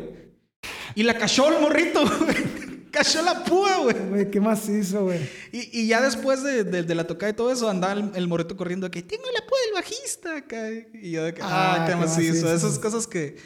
[0.96, 2.69] Y la cachó el morrito, güey.
[2.92, 3.96] Cachó la púa, güey.
[4.10, 5.20] Güey, qué macizo, güey.
[5.52, 8.28] Y, y ya después de, de- de la tocada y todo eso, andaba el, el
[8.28, 10.70] morrito corriendo de que tengo la púa del bajista acá.
[10.94, 12.52] Y yo de que, ah, Ah, qué qué macizo.
[12.54, 13.38] Esas cosas que,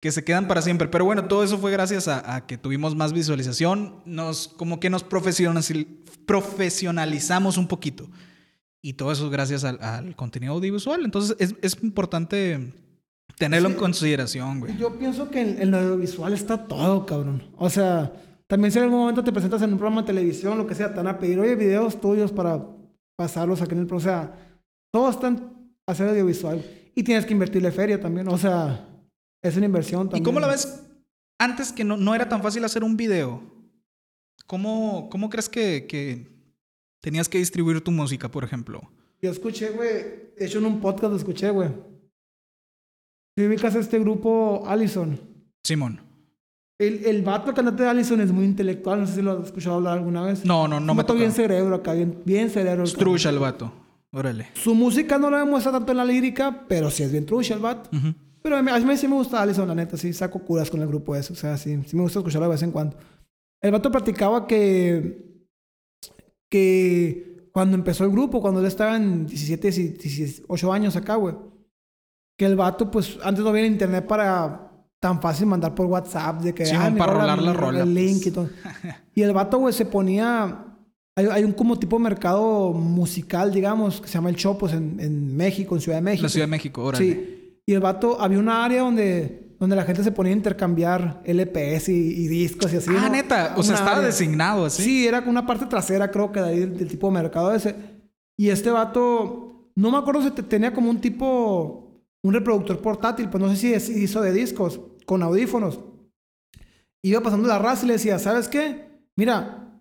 [0.00, 0.88] que se quedan para siempre.
[0.88, 4.02] Pero bueno, todo eso fue gracias a, a que tuvimos más visualización.
[4.04, 5.86] Nos, como que nos profesionaliz-
[6.26, 8.08] profesionalizamos un poquito.
[8.80, 11.04] Y todo eso gracias al, al contenido audiovisual.
[11.04, 12.72] Entonces es, es importante
[13.36, 14.76] tenerlo en consideración, güey.
[14.76, 17.42] Yo pienso que en, en lo audiovisual está todo, cabrón.
[17.56, 18.12] O sea,
[18.48, 20.88] también si en algún momento te presentas en un programa de televisión, lo que sea,
[20.88, 22.66] te van a pedir, oye, videos tuyos para
[23.14, 23.98] pasarlos aquí en el pro.
[23.98, 24.34] O sea,
[24.90, 25.52] todo está en
[25.86, 26.64] hacer audiovisual.
[26.94, 28.26] Y tienes que invertirle feria también.
[28.28, 28.88] O sea,
[29.42, 30.22] es una inversión también.
[30.22, 30.82] ¿Y cómo la ves?
[31.38, 33.42] Antes que no, no era tan fácil hacer un video,
[34.46, 36.26] ¿cómo, cómo crees que, que
[37.00, 38.80] tenías que distribuir tu música, por ejemplo?
[39.20, 40.32] Yo escuché, güey.
[40.38, 41.68] De hecho, en un podcast lo escuché, güey.
[43.36, 45.20] Si ubicas a este grupo Allison.
[45.62, 46.07] Simón.
[46.78, 49.00] El, el vato, cantante de Allison, es muy intelectual.
[49.00, 50.44] No sé si lo has escuchado hablar alguna vez.
[50.44, 52.84] No, no, no Un me bien cerebro acá, bien, bien cerebro.
[52.84, 53.72] el Trucha el vato.
[54.12, 54.48] Órale.
[54.54, 57.60] Su música no la demuestra tanto en la lírica, pero sí es bien trucha el
[57.60, 57.90] vato.
[57.94, 58.14] Ujú.
[58.40, 59.96] Pero a mí, a mí sí me gusta Allison, la neta.
[59.96, 61.32] Sí saco curas con el grupo ese.
[61.32, 62.96] O sea, sí, sí me gusta escucharlo de vez en cuando.
[63.60, 65.26] El vato platicaba que...
[66.48, 71.34] Que cuando empezó el grupo, cuando él estaba en 17, 18 años acá, güey.
[72.38, 74.67] Que el vato, pues, antes no había internet para
[75.00, 76.40] tan fácil mandar por WhatsApp.
[76.42, 78.26] De que, Sí, ah, para rola, rolar la rola, El link pues.
[78.26, 78.48] y todo.
[79.14, 80.64] Y el vato, güey, se ponía...
[81.16, 85.00] Hay, hay un como tipo de mercado musical, digamos, que se llama El Chopos en,
[85.00, 86.22] en México, en Ciudad de México.
[86.22, 87.04] La Ciudad de México, órale.
[87.04, 87.60] Sí.
[87.66, 91.88] Y el vato, había una área donde, donde la gente se ponía a intercambiar LPs
[91.88, 92.90] y, y discos y así.
[92.96, 93.08] ah, ¿no?
[93.10, 93.54] neta.
[93.56, 94.06] O sea, estaba área.
[94.06, 94.82] designado así.
[94.84, 97.74] Sí, era una parte trasera, creo que de ahí, del, del tipo de mercado ese.
[98.36, 101.87] Y este vato, no me acuerdo si te- tenía como un tipo,
[102.28, 105.80] un reproductor portátil, pues no sé si es- hizo de discos con audífonos.
[107.02, 108.88] Iba pasando la raza y le decía, ¿sabes qué?
[109.16, 109.80] Mira,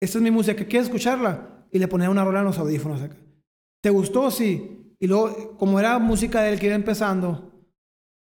[0.00, 1.66] esta es mi música, ¿quieres escucharla?
[1.72, 3.16] Y le ponía una rola en los audífonos acá.
[3.82, 4.30] ¿Te gustó?
[4.30, 4.94] Sí.
[5.00, 7.50] Y luego, como era música de él que iba empezando,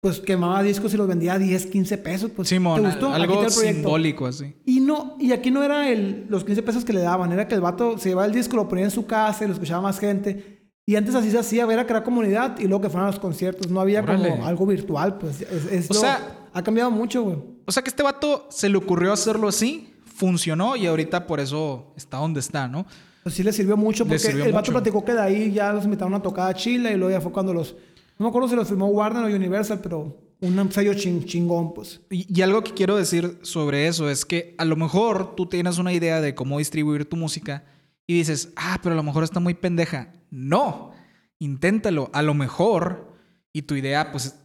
[0.03, 2.31] pues quemaba discos y los vendía a 10, 15 pesos.
[2.35, 3.13] Pues, Simón, ¿te gustó?
[3.13, 4.55] Algo el simbólico así.
[4.65, 7.55] Y no, y aquí no era el, los 15 pesos que le daban, era que
[7.55, 9.99] el vato se llevaba el disco, lo ponía en su casa y lo escuchaba más
[9.99, 10.56] gente.
[10.89, 13.71] Y antes así se hacía, era crear comunidad y luego que fueran los conciertos.
[13.71, 14.31] No había Órale.
[14.31, 15.41] como algo virtual, pues.
[15.41, 17.37] Es, es O lo- sea- ha cambiado mucho, güey.
[17.67, 21.93] O sea que este vato se le ocurrió hacerlo así, funcionó y ahorita por eso
[21.97, 22.87] está donde está, ¿no?
[23.25, 24.73] Pues sí le sirvió mucho porque sirvió el vato mucho.
[24.73, 27.33] platicó que de ahí ya los invitaron a tocar a Chile y luego ya fue
[27.33, 27.75] cuando los...
[28.19, 32.01] No me acuerdo si los firmó Warner o Universal, pero un sello chin- chingón, pues.
[32.11, 35.79] Y, y algo que quiero decir sobre eso es que a lo mejor tú tienes
[35.79, 37.65] una idea de cómo distribuir tu música
[38.07, 40.13] y dices, ah, pero a lo mejor está muy pendeja.
[40.39, 40.93] No,
[41.39, 42.11] inténtalo.
[42.13, 43.17] A lo mejor,
[43.55, 44.37] y tu idea, pues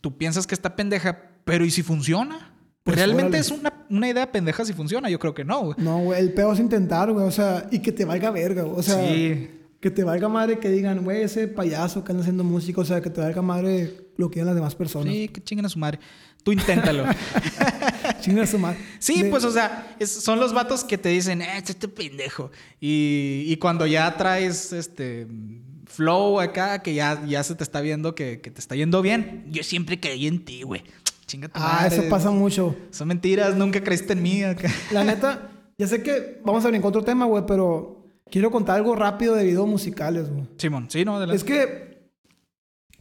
[0.00, 2.54] tú piensas que está pendeja, pero ¿y si funciona?
[2.82, 3.38] Pues, ¿Realmente órale.
[3.40, 5.10] es una, una idea pendeja si funciona?
[5.10, 5.60] Yo creo que no.
[5.66, 5.74] güey.
[5.78, 7.26] No, güey, el peor es intentar, güey.
[7.26, 8.78] O sea, y que te valga verga, güey.
[8.78, 9.50] O sea, Sí.
[9.80, 12.80] que te valga madre que digan, güey, ese payaso que anda haciendo música.
[12.80, 15.12] O sea, que te valga madre lo que digan las demás personas.
[15.12, 15.98] Sí, que chinguen a su madre.
[16.42, 17.04] Tú inténtalo.
[18.24, 18.78] Chinga su madre.
[18.98, 22.50] Sí, De- pues, o sea, es- son los vatos que te dicen, eh, este pendejo.
[22.80, 25.26] Y, y cuando ya traes este
[25.86, 29.44] flow acá, que ya, ya se te está viendo que, que te está yendo bien.
[29.50, 30.82] Yo siempre creí en ti, güey.
[31.26, 31.96] Chinga tu Ah, madre.
[31.98, 32.74] eso pasa mucho.
[32.90, 34.70] Son mentiras, nunca creíste en mí acá.
[34.92, 38.76] La neta, ya sé que vamos a venir con otro tema, güey, pero quiero contar
[38.76, 40.46] algo rápido de videos musicales, güey.
[40.58, 41.16] Simón, sí, ¿no?
[41.16, 41.36] Adelante.
[41.36, 42.10] Es que,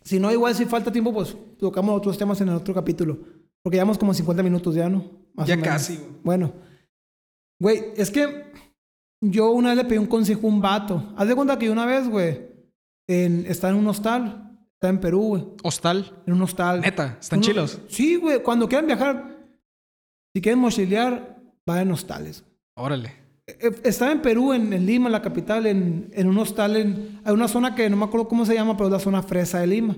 [0.04, 3.20] si no, igual si falta tiempo, pues tocamos otros temas en el otro capítulo.
[3.64, 5.10] Porque llevamos como 50 minutos ya, ¿no?
[5.34, 6.10] Más Ya casi, güey.
[6.24, 6.54] Bueno,
[7.60, 8.52] güey, es que
[9.22, 11.14] yo una vez le pedí un consejo a un vato.
[11.18, 12.42] Haz de cuenta que una vez, güey,
[13.08, 14.40] en, estaba en un hostal.
[14.74, 15.46] Estaba en Perú, güey.
[15.64, 16.24] Hostal.
[16.28, 16.82] En un hostal.
[16.82, 17.80] Neta, están Uno- chilos.
[17.88, 18.44] Sí, güey.
[18.44, 19.38] Cuando quieran viajar,
[20.36, 22.44] si quieren mochilear, vayan a hostales.
[22.76, 23.14] Órale.
[23.48, 27.34] Eh, Estaba en Perú, en, en Lima, la capital, en, en un hostal, en hay
[27.34, 29.68] una zona que no me acuerdo cómo se llama, pero es la zona fresa de
[29.68, 29.96] Lima.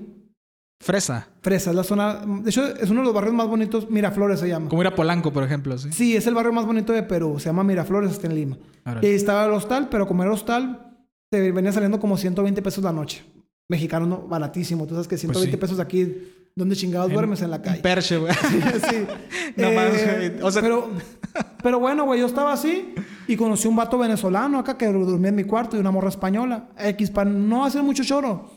[0.79, 1.27] Fresa.
[1.41, 4.47] Fresa, es la zona, de hecho es uno de los barrios más bonitos, Miraflores se
[4.49, 4.69] llama.
[4.69, 5.91] Como ir a Polanco, por ejemplo, sí.
[5.91, 8.57] Sí, es el barrio más bonito de Perú, se llama Miraflores, está en Lima.
[9.01, 10.91] Y ahí estaba el hostal, pero como era hostal,
[11.31, 13.23] te venía saliendo como 120 pesos la noche.
[13.67, 14.85] Mexicano, no, baratísimo.
[14.85, 15.57] Tú sabes que 120 sí.
[15.59, 17.41] pesos aquí, ¿dónde chingados duermes?
[17.41, 17.81] En la calle.
[17.81, 18.31] Perche, güey.
[18.33, 19.07] sí.
[19.57, 20.41] No Eh, mames, güey.
[20.43, 20.89] O sea- pero,
[21.63, 22.93] pero bueno, güey, yo estaba así
[23.27, 26.67] y conocí un vato venezolano acá que dormía en mi cuarto y una morra española.
[26.77, 28.51] X, para no hacer mucho choro.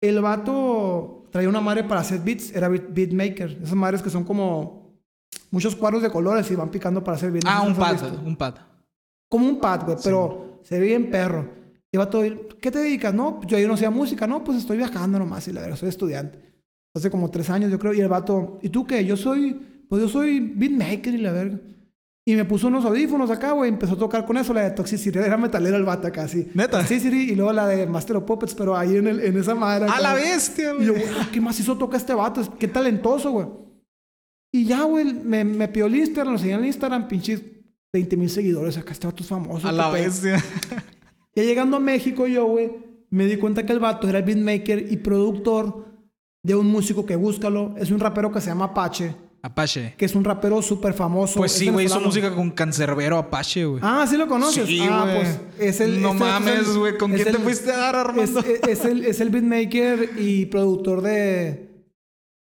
[0.00, 3.58] El vato traía una madre para hacer beats, era beat, beatmaker.
[3.62, 4.96] Esas madres que son como
[5.50, 7.44] muchos cuadros de colores y van picando para hacer beats.
[7.46, 8.22] Ah, No un pad, visto.
[8.24, 8.54] un pad.
[9.28, 11.46] Como un pad, güey, pero se ve bien perro.
[11.92, 12.22] Y va todo,
[12.58, 13.12] ¿qué te dedicas?
[13.12, 15.90] No, yo ahí no hacía música, no, pues estoy viajando nomás y la verdad, soy
[15.90, 16.38] estudiante.
[16.94, 19.04] Hace como tres años, yo creo, y el vato, ¿y tú qué?
[19.04, 21.58] Yo soy, pues yo soy beatmaker y la verga.
[22.28, 25.16] Y me puso unos audífonos acá, güey, empezó a tocar con eso, la de Toxicity,
[25.16, 26.48] era metalero el vato acá, así.
[26.54, 26.80] ¿Neta?
[26.80, 29.86] Toxicity, y luego la de Master of Puppets, pero ahí en, el, en esa madre.
[29.88, 30.86] ¡A la bestia, Y güey!
[30.86, 32.42] yo, güey, ¿qué más hizo toca este vato?
[32.58, 33.46] Qué talentoso, güey.
[34.52, 37.42] Y ya, güey, me, me pidió el Instagram, lo seguí en el Instagram, pinches
[37.92, 38.76] 20 mil seguidores.
[38.76, 39.68] Acá este vato es famoso.
[39.68, 40.02] A la pedo.
[40.04, 40.42] bestia.
[41.36, 42.72] Ya llegando a México, yo, güey,
[43.10, 45.84] me di cuenta que el vato era el beatmaker y productor
[46.42, 47.74] de un músico que búscalo.
[47.78, 49.14] Es un rapero que se llama Apache,
[49.46, 49.94] Apache.
[49.96, 51.38] que es un rapero súper famoso.
[51.38, 53.80] Pues es sí, güey, hizo música con Cancerbero Apache, güey.
[53.84, 54.66] Ah, ¿sí lo conoces?
[54.66, 55.16] Sí, ah, güey.
[55.16, 56.00] pues es el...
[56.02, 56.98] No este es mames, güey.
[56.98, 58.40] ¿Con es quién te fuiste a dar, Es, Armando?
[58.40, 61.66] es- es el, es el beatmaker y productor de...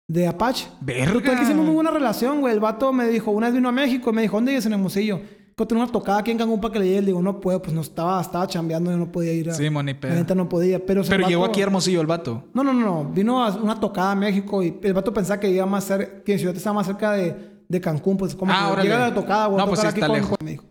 [0.08, 0.68] De Apache.
[0.82, 1.14] Verga.
[1.14, 2.54] Total, que hicimos muy buena relación, güey.
[2.54, 4.74] El vato me dijo, una vez vino a México y me dijo, ¿dónde vives en
[4.74, 4.80] el
[5.68, 7.02] tener una tocada aquí en Cancún para que le llegue.
[7.02, 9.54] Le digo, no puedo, pues no estaba, estaba chambeando y no podía ir a...
[9.54, 11.02] Sí, moni, La neta no podía, pero...
[11.02, 12.44] el Pero llegó vato- aquí a Hermosillo el vato.
[12.54, 13.10] No, no, no, no.
[13.12, 16.38] Vino a una tocada a México y el vato pensaba que iba más cerca, que
[16.38, 17.36] Ciudad estaba más cerca de,
[17.68, 19.58] de Cancún, pues como Ah, que llega a la tocada, güey.
[19.58, 20.38] No, pues sí aquí está con- lejos.
[20.44, 20.64] me dijo.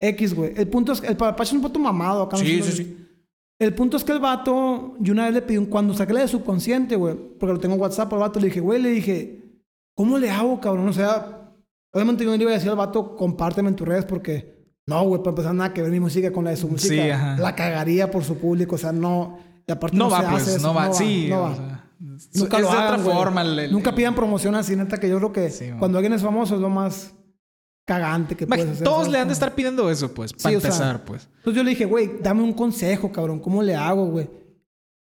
[0.00, 0.52] X, güey.
[0.56, 2.36] El punto es que el Papache es un puto mamado acá.
[2.36, 3.04] Sí, sí, sí.
[3.60, 6.20] El punto es que el vato, yo una vez le pedí un, cuando saqué la
[6.20, 9.42] de subconsciente, güey, porque lo tengo en WhatsApp al vato, le dije, güey, le dije,
[9.96, 10.86] ¿cómo le hago, cabrón?
[10.86, 11.37] O sea,
[11.92, 15.02] obviamente yo no le iba a decir al vato, compárteme en tus redes porque, no,
[15.04, 16.94] güey, para empezar, nada que ver mi música con la de su música.
[16.94, 17.36] Sí, ajá.
[17.38, 19.38] La cagaría por su público, o sea, no.
[19.66, 20.42] Y aparte No, no, va, se pues.
[20.42, 20.92] hace eso, no va.
[20.92, 21.26] Sí.
[21.28, 21.54] no o va.
[21.56, 21.84] sea,
[22.34, 23.16] Nunca es lo de hagan, otra güey.
[23.16, 23.42] forma.
[23.42, 26.54] el- Nunca pidan promoción así, neta, que yo creo que Sí, cuando alguien es famoso
[26.54, 27.12] es lo más
[27.86, 28.84] cagante que puedes hacer.
[28.84, 29.12] Todos ¿sabes?
[29.12, 30.32] le han de estar pidiendo eso, pues.
[30.32, 31.28] Para Sí, o sea, empezar, pues.
[31.38, 34.30] Entonces yo le dije, güey, dame un consejo, cabrón, ¿cómo le hago, güey?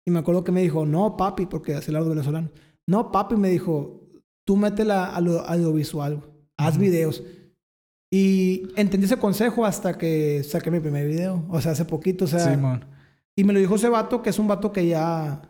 [0.06, 2.50] Y me acuerdo que me dijo, no, papi, porque hace el lado venezolano.
[2.88, 4.02] No, papi, me dijo,
[4.46, 6.30] tú métela a lo audiovisual, güey.
[6.58, 7.24] Haz videos.
[8.10, 11.46] Y entendí ese consejo hasta que saqué mi primer video.
[11.50, 12.40] O sea, hace poquito, o sea.
[12.40, 12.86] Simón.
[13.36, 15.42] Y me lo dijo ese vato, que es un vato que ya.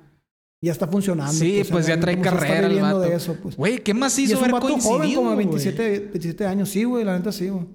[0.62, 1.34] ya está funcionando.
[1.34, 3.00] Sí, pues, ya trae está carrera el vato.
[3.02, 3.56] de eso, pues.
[3.56, 4.98] Güey, ¿qué más hizo haber vato coincidido?
[4.98, 5.48] joven, como de güey?
[5.48, 6.70] 27, 27 años.
[6.70, 7.66] Sí, güey, la neta sí, güey.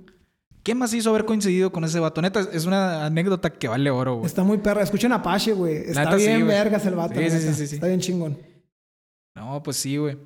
[0.62, 2.22] ¿Qué más hizo haber coincidido con ese vato?
[2.22, 4.26] Neta, es una anécdota que vale oro, güey.
[4.26, 4.82] Está muy perra.
[4.82, 5.76] Escuchen Apache, güey.
[5.76, 6.56] Está Neta, sí, bien güey.
[6.56, 7.18] vergas el vato.
[7.18, 7.74] Sí, sí, sí, sí, sí.
[7.76, 8.38] Está bien chingón.
[9.34, 10.16] No, pues sí, güey.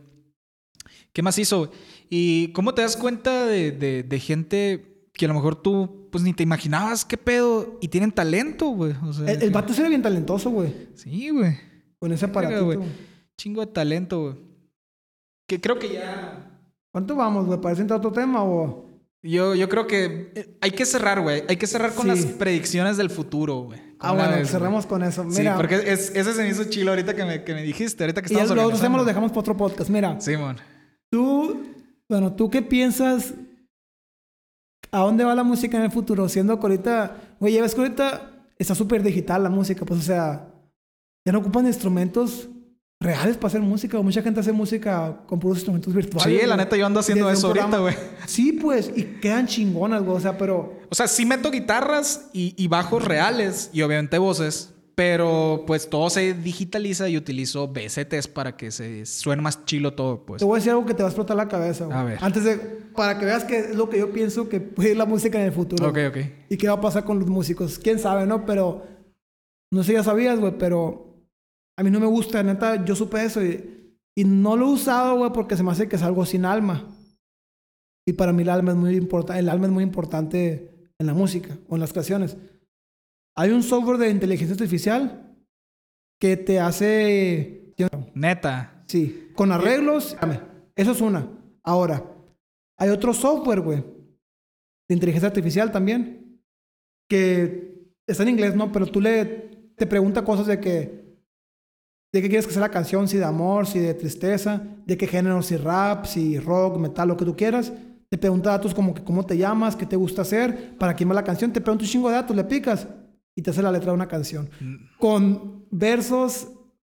[1.12, 1.70] ¿Qué más hizo?
[2.11, 6.22] ¿Y cómo te das cuenta de, de- de gente que a lo mejor tú pues
[6.22, 8.94] ni te imaginabas qué pedo y tienen talento, güey?
[9.04, 10.72] O sea, El, el que- vato se ve bien talentoso, güey.
[10.94, 11.57] Sí, güey.
[11.98, 12.64] Con ese aparatito.
[12.64, 12.78] güey.
[13.38, 14.34] Chingo de talento, güey.
[15.48, 16.50] Que creo que ya...
[16.92, 17.61] ¿Cuánto vamos, güey?
[17.61, 18.84] ¿Parece entrar otro tema o...?
[19.22, 21.42] Yo, yo creo que eh, hay que cerrar, güey.
[21.48, 22.09] Hay que cerrar con Sí.
[22.11, 23.80] las predicciones del futuro, güey.
[23.98, 25.22] Ah, ¿Cómo la bueno, ves, cerramos con eso.
[25.24, 25.34] güey?
[25.34, 28.04] Sí, Mira, porque es- ese se me hizo chilo ahorita que me, que me dijiste.
[28.04, 29.90] Ahorita que y ya estamos los temas los dejamos para otro podcast.
[29.90, 30.57] Mira, Simón.
[31.11, 31.61] tú...
[32.09, 33.34] Bueno, ¿tú qué piensas?
[34.92, 36.28] ¿A dónde va la música en el futuro?
[36.28, 37.36] Siendo que ahorita...
[37.40, 39.84] Güey, ya ves que ahorita está súper digital la música.
[39.84, 40.52] Pues, o sea...
[41.26, 42.48] Ya no ocupan instrumentos
[43.00, 43.98] reales para hacer música.
[43.98, 46.40] O mucha gente hace música con puros instrumentos virtuales.
[46.40, 47.96] Sí, la neta, yo ando haciendo Desde eso ahorita, güey.
[48.26, 48.92] Sí, pues.
[48.94, 50.16] Y quedan chingonas, güey.
[50.16, 50.78] O sea, pero...
[50.88, 56.09] O sea, sí meto guitarras y, y bajos reales y obviamente voces, pero pues todo
[56.09, 60.38] se digitaliza y utilizo VSTs para que se suene más chilo todo, pues.
[60.38, 61.99] Te voy a decir algo que te va a explotar la cabeza, güey.
[61.99, 62.18] A ver.
[62.22, 62.57] Antes de...
[62.57, 65.44] Para que veas que es lo que yo pienso que puede ir la música en
[65.44, 65.86] el futuro.
[65.86, 66.16] Ok, ok.
[66.49, 67.78] ¿Y qué va a pasar con los músicos?
[67.78, 68.47] ¿Quién sabe, no?
[68.47, 68.84] Pero...
[69.70, 71.14] No sé si ya sabías, güey, pero...
[71.76, 72.82] A mí no me gusta, neta.
[72.82, 73.94] Yo supe eso y...
[74.16, 76.88] Y no lo he usado, güey, porque se me hace que es algo sin alma.
[78.07, 79.40] Y para mí el alma es muy importante.
[79.40, 82.38] El alma es muy importante en la música o en las canciones.
[83.37, 85.37] Hay un software de inteligencia artificial
[86.20, 87.74] que te hace...
[88.14, 88.84] Neta.
[88.87, 90.14] Sí, con arreglos.
[90.14, 90.41] Espérame,
[90.74, 91.28] Eso es una.
[91.62, 92.03] Ahora,
[92.78, 93.84] hay otro software, güey,
[94.89, 96.41] de inteligencia artificial también,
[97.09, 98.72] que está en inglés, ¿no?
[98.72, 101.05] Pero tú le te pregunta cosas de que
[102.14, 105.07] de qué quieres que sea la canción, si de amor, si de tristeza, de qué
[105.07, 107.72] género, si rap, si rock, metal, lo que tú quieras.
[108.09, 111.14] Te pregunta datos como que cómo te llamas, qué te gusta hacer, para quién va
[111.14, 111.53] la canción.
[111.53, 112.87] Te pregunta un chingo de datos, le picas
[113.37, 114.51] y te hace la letra de una canción.
[114.99, 116.49] Con versos,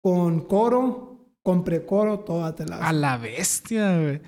[0.00, 2.84] con coro, con precoro, toda te la hace.
[2.84, 4.20] A la bestia, güey.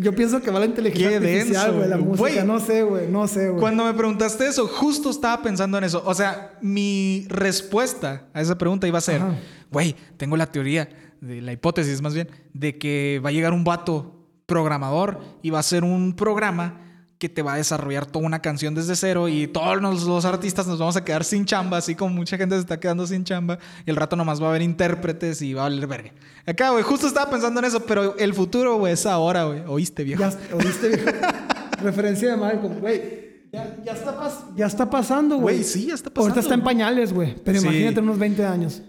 [0.00, 2.44] Yo pienso que va la inteligencia Qué artificial, güey, la música.
[2.44, 3.60] No sé, güey, no sé, güey.
[3.60, 6.02] Cuando me preguntaste eso, justo estaba pensando en eso.
[6.04, 9.22] O sea, mi respuesta a esa pregunta iba a ser,
[9.70, 10.88] güey, tengo la teoría,
[11.20, 15.58] de la hipótesis más bien, de que va a llegar un vato programador y va
[15.58, 16.87] a hacer un programa
[17.18, 20.66] que te va a desarrollar toda una canción desde cero y todos los, los artistas
[20.68, 23.58] nos vamos a quedar sin chamba, así como mucha gente se está quedando sin chamba
[23.84, 26.12] y el rato nomás va a haber intérpretes y va a valer verga.
[26.46, 29.62] Acá, güey, justo estaba pensando en eso, pero el futuro, güey, es ahora, güey.
[29.66, 30.20] ¿Oíste, viejo?
[30.22, 31.10] Ya, ¿Oíste, viejo?
[31.82, 33.28] Referencia de Malcolm, güey.
[33.52, 35.56] Ya, ya, está pas- ya está pasando, güey.
[35.56, 36.28] Güey, sí, ya está pasando.
[36.34, 37.34] Ahorita está en pañales, güey.
[37.44, 37.66] Pero Sí.
[37.66, 38.82] imagínate unos 20 años.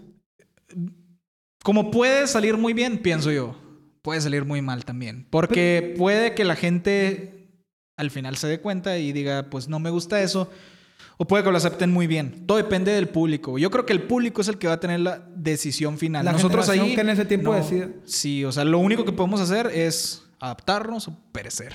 [1.62, 3.56] Como puede salir muy bien, pienso yo.
[4.02, 5.26] Puede salir muy mal también.
[5.30, 7.39] Porque puede que la gente
[8.00, 10.50] al final se dé cuenta y diga, pues no me gusta eso.
[11.18, 12.46] O puede que lo acepten muy bien.
[12.46, 13.58] Todo depende del público.
[13.58, 16.24] Yo creo que el público es el que va a tener la decisión final.
[16.24, 16.94] La Nosotros ahí.
[16.94, 17.96] que en ese tiempo decide.
[18.06, 21.74] Sí, o sea, lo único que podemos hacer es adaptarnos o perecer.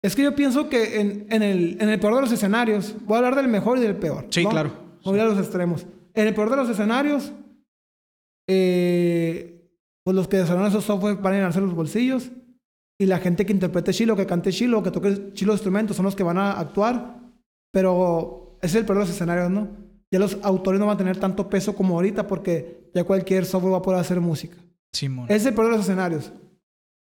[0.00, 3.16] Es que yo pienso que en, en el, en el peor de los escenarios, voy
[3.16, 4.28] a hablar del mejor y del peor.
[4.30, 4.50] Sí, ¿no?
[4.50, 4.72] claro.
[5.02, 5.86] Voy a ir a los extremos.
[6.14, 7.32] En el peor de los escenarios,
[8.48, 9.60] eh,
[10.04, 12.30] pues los que desarrollan esos software van a llenarse los bolsillos
[12.98, 16.14] y la gente que interprete chilo, que cante chilo, que toque chilo instrumentos son los
[16.14, 17.20] que van a actuar.
[17.72, 19.68] Pero ese es el peor de los escenarios, ¿no?
[20.12, 23.72] Ya los autores no van a tener tanto peso como ahorita porque ya cualquier software
[23.72, 24.56] va a poder hacer música.
[24.92, 25.26] Simón.
[25.26, 26.32] Ese es el peor de los escenarios.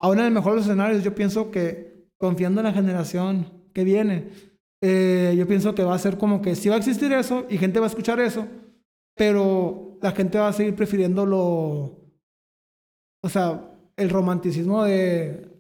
[0.01, 3.83] Aún en el mejor de los escenarios, yo pienso que confiando en la generación que
[3.83, 4.29] viene,
[4.81, 7.59] eh, yo pienso que va a ser como que sí va a existir eso y
[7.59, 8.47] gente va a escuchar eso,
[9.17, 11.99] pero la gente va a seguir prefiriendo lo.
[13.23, 15.54] O sea, el romanticismo de,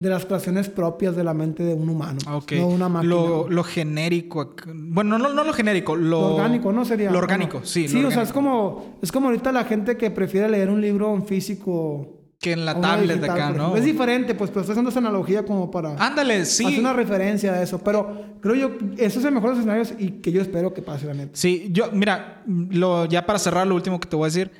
[0.00, 2.52] de las creaciones propias de la mente de un humano, Ah, Ok.
[2.52, 3.12] no una máquina.
[3.12, 4.54] Lo, lo genérico.
[4.72, 5.96] Bueno, no, no lo genérico.
[5.96, 6.84] Lo, Lo orgánico, ¿no?
[6.84, 7.10] Sería.
[7.10, 7.88] Lo orgánico, Bueno, sí.
[7.88, 10.80] Sí, lo o sea, es como, es como ahorita la gente que prefiere leer un
[10.80, 13.74] libro en físico Que en la tablet de acá, ¿no?
[13.76, 16.64] Es diferente, pues, pero estoy haciendo esa analogía como para Ándale, sí.
[16.64, 17.78] hacer una referencia a eso.
[17.82, 20.80] Pero creo yo, ese es el mejor de los escenarios y que yo espero que
[20.82, 21.32] pase, la neta.
[21.34, 24.52] Sí, yo, mira, lo, ya para cerrar, lo último que te voy a decir,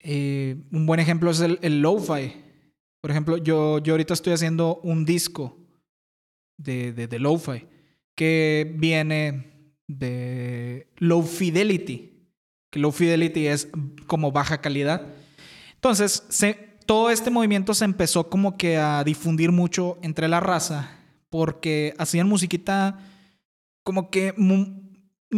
[0.00, 2.42] eh, un buen ejemplo es el, el lo-fi.
[3.06, 5.56] Por ejemplo, yo, yo ahorita estoy haciendo un disco
[6.58, 7.64] de, de, lo-fi
[8.16, 12.32] que viene de low fidelity,
[12.68, 13.68] que low fidelity es
[14.08, 15.06] como baja calidad.
[15.74, 16.24] Entonces,
[16.84, 20.98] todo este movimiento se empezó como que a difundir mucho entre la raza
[21.30, 22.98] porque hacían musiquita
[23.84, 24.34] como que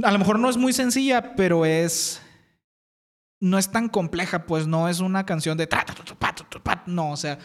[0.02, 2.22] a lo mejor no es muy sencilla, pero es
[3.40, 5.68] no es tan compleja, pues no es una canción de...
[6.86, 7.38] No, o sea,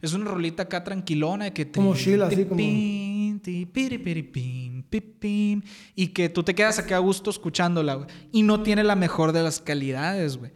[0.00, 1.70] es una rolita acá tranquilona que...
[1.70, 2.56] Como chill, así como-
[5.94, 8.08] y que tú te quedas acá a gusto escuchándola, güey.
[8.32, 10.52] Y no tiene la mejor de las calidades, güey.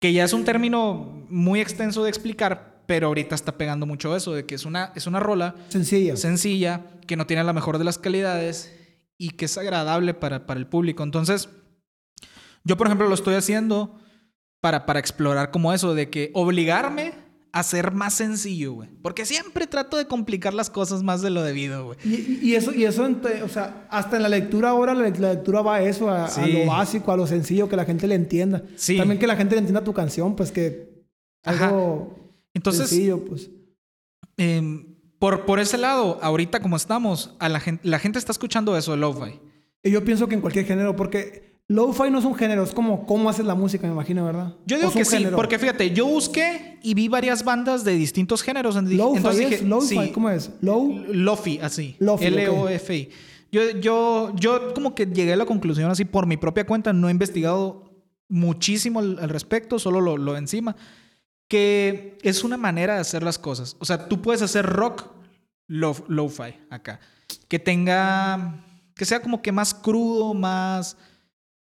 [0.00, 4.32] Que ya es un término muy extenso de explicar, pero ahorita está pegando mucho eso,
[4.32, 6.16] de que es una, es una rola Sencilla.
[6.16, 8.72] sencilla, que no tiene la mejor de las calidades
[9.16, 11.02] y que es agradable para, para el público.
[11.04, 11.48] Entonces,
[12.64, 13.98] yo, por ejemplo, lo estoy haciendo
[14.62, 17.12] para, para explorar como eso, de que obligarme
[17.50, 18.88] a ser más sencillo, güey.
[19.02, 21.98] Porque siempre trato de complicar las cosas más de lo debido, güey.
[22.04, 23.06] Y, y eso, y eso
[23.44, 26.50] o sea, hasta en la lectura ahora, la, lectura va a eso, a, a Sí.
[26.52, 28.62] lo básico, a lo sencillo, que la gente le entienda.
[28.76, 28.96] Sí.
[28.96, 31.04] También que la gente le entienda tu canción, pues que
[31.44, 31.66] Ajá.
[31.68, 32.16] algo
[32.54, 33.50] Entonces, sencillo, pues.
[34.38, 38.76] em, por, por ese lado, ahorita como estamos, a la gente, la gente está escuchando
[38.78, 39.40] eso de lo-fi.
[39.82, 43.06] Y yo pienso que en cualquier género, porque lo-fi no es un género, es como
[43.06, 44.54] cómo haces la música, me imagino, ¿verdad?
[44.66, 45.36] Yo ¿O digo es que sí, género?
[45.36, 48.76] porque fíjate, yo busqué y vi varias bandas de distintos géneros.
[48.76, 50.50] entonces es, dije, lo-fi, sí, ¿cómo es?
[50.60, 51.96] Low, Lofi, así.
[51.98, 53.08] Lofi, L-O-F-I.
[53.52, 57.08] Yo, yo, yo como que llegué a la conclusión así por mi propia cuenta, no
[57.08, 57.90] he investigado
[58.28, 60.74] muchísimo al, al respecto, solo lo, lo encima,
[61.48, 63.76] que es una manera de hacer las cosas.
[63.78, 65.04] O sea, tú puedes hacer rock
[65.66, 67.00] lo- lo-fi acá,
[67.48, 70.96] que tenga, que sea como que más crudo, más,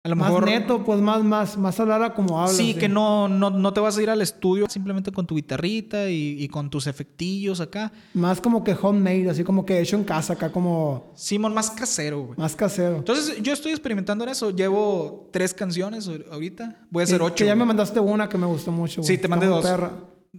[0.06, 0.46] a lo más mejor...
[0.46, 2.58] neto, pues más, más, más hablar como hablas.
[2.58, 6.10] Sí, que no, no, no te vas a ir al estudio simplemente con tu guitarrita
[6.10, 7.92] y, y con tus efectillos acá.
[8.14, 12.24] Más como que homemade, así como que hecho en casa, acá como Simón, más casero,
[12.26, 12.38] güey.
[12.38, 12.98] más casero.
[12.98, 14.52] Entonces, yo estoy experimentando en eso.
[14.52, 16.86] Llevo tres canciones ahor- ahorita.
[16.90, 17.36] Voy a hacer ocho.
[17.36, 19.02] Que ya me mandaste una que me gustó mucho.
[19.02, 19.08] güey.
[19.08, 19.66] Sí, te mandé Está dos.
[19.66, 19.92] perra.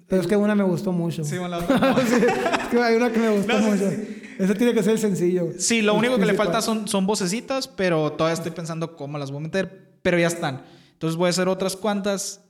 [0.08, 1.24] Pero es que una me gustó mucho.
[1.24, 1.96] Sí, bueno, la otra.
[2.06, 3.90] Sí, es que hay una que me gustó No, sí, mucho.
[3.90, 4.20] sí.
[4.38, 5.48] Ese tiene que ser el sencillo.
[5.58, 9.30] Sí, lo único que le falta son, son vocecitas, pero todavía estoy pensando cómo las
[9.30, 9.92] voy a meter.
[10.02, 10.62] Pero ya están.
[10.92, 12.42] Entonces voy a hacer otras cuantas.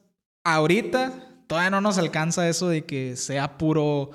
[0.45, 1.13] Ahorita
[1.47, 4.11] todavía no nos alcanza eso de que sea puro,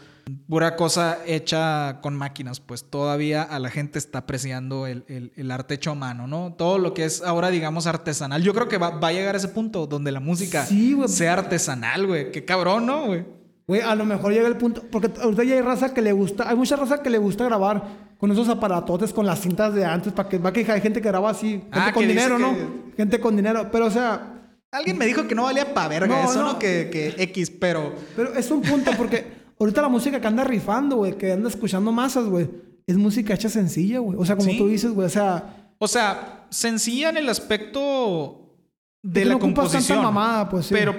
[0.48, 2.60] pura cosa hecha con máquinas.
[2.60, 6.54] Pues todavía a la gente está apreciando el, el- el arte hecho a mano, ¿no?
[6.58, 8.44] Todo lo que es ahora, digamos, artesanal.
[8.44, 11.34] Yo creo que va, va a llegar a ese punto donde la música Sí, sea
[11.34, 12.32] artesanal, güey.
[12.32, 13.26] Qué cabrón, ¿no, güey?
[13.70, 14.84] Güey, a lo mejor llega el punto.
[14.92, 16.50] Porque ahorita ya hay raza que le gusta.
[16.50, 17.84] Hay mucha raza que le gusta grabar
[18.18, 20.12] con esos aparatotes, con las cintas de antes.
[20.12, 21.52] Para que va que hay gente que graba así.
[21.52, 22.56] Gente Ah, con dinero, que- ¿no?
[22.98, 23.70] Gente con dinero.
[23.72, 24.36] Pero, o sea.
[24.72, 26.54] Alguien me dijo que no valía pa' verga No, eso, ¿no?
[26.54, 26.60] no.
[26.60, 27.94] Que, que X, pero...
[28.16, 29.26] Pero es un punto porque
[29.60, 32.48] ahorita la música que anda rifando, güey, que anda escuchando masas, güey,
[32.86, 34.18] es música hecha sencilla, güey.
[34.20, 34.58] O sea, como Sí.
[34.60, 38.54] tú dices, güey, o sea, O sea, sencilla en el aspecto
[39.02, 40.04] de la no ocupas tanta composición.
[40.04, 40.74] mamada, pues sí.
[40.76, 40.94] Pero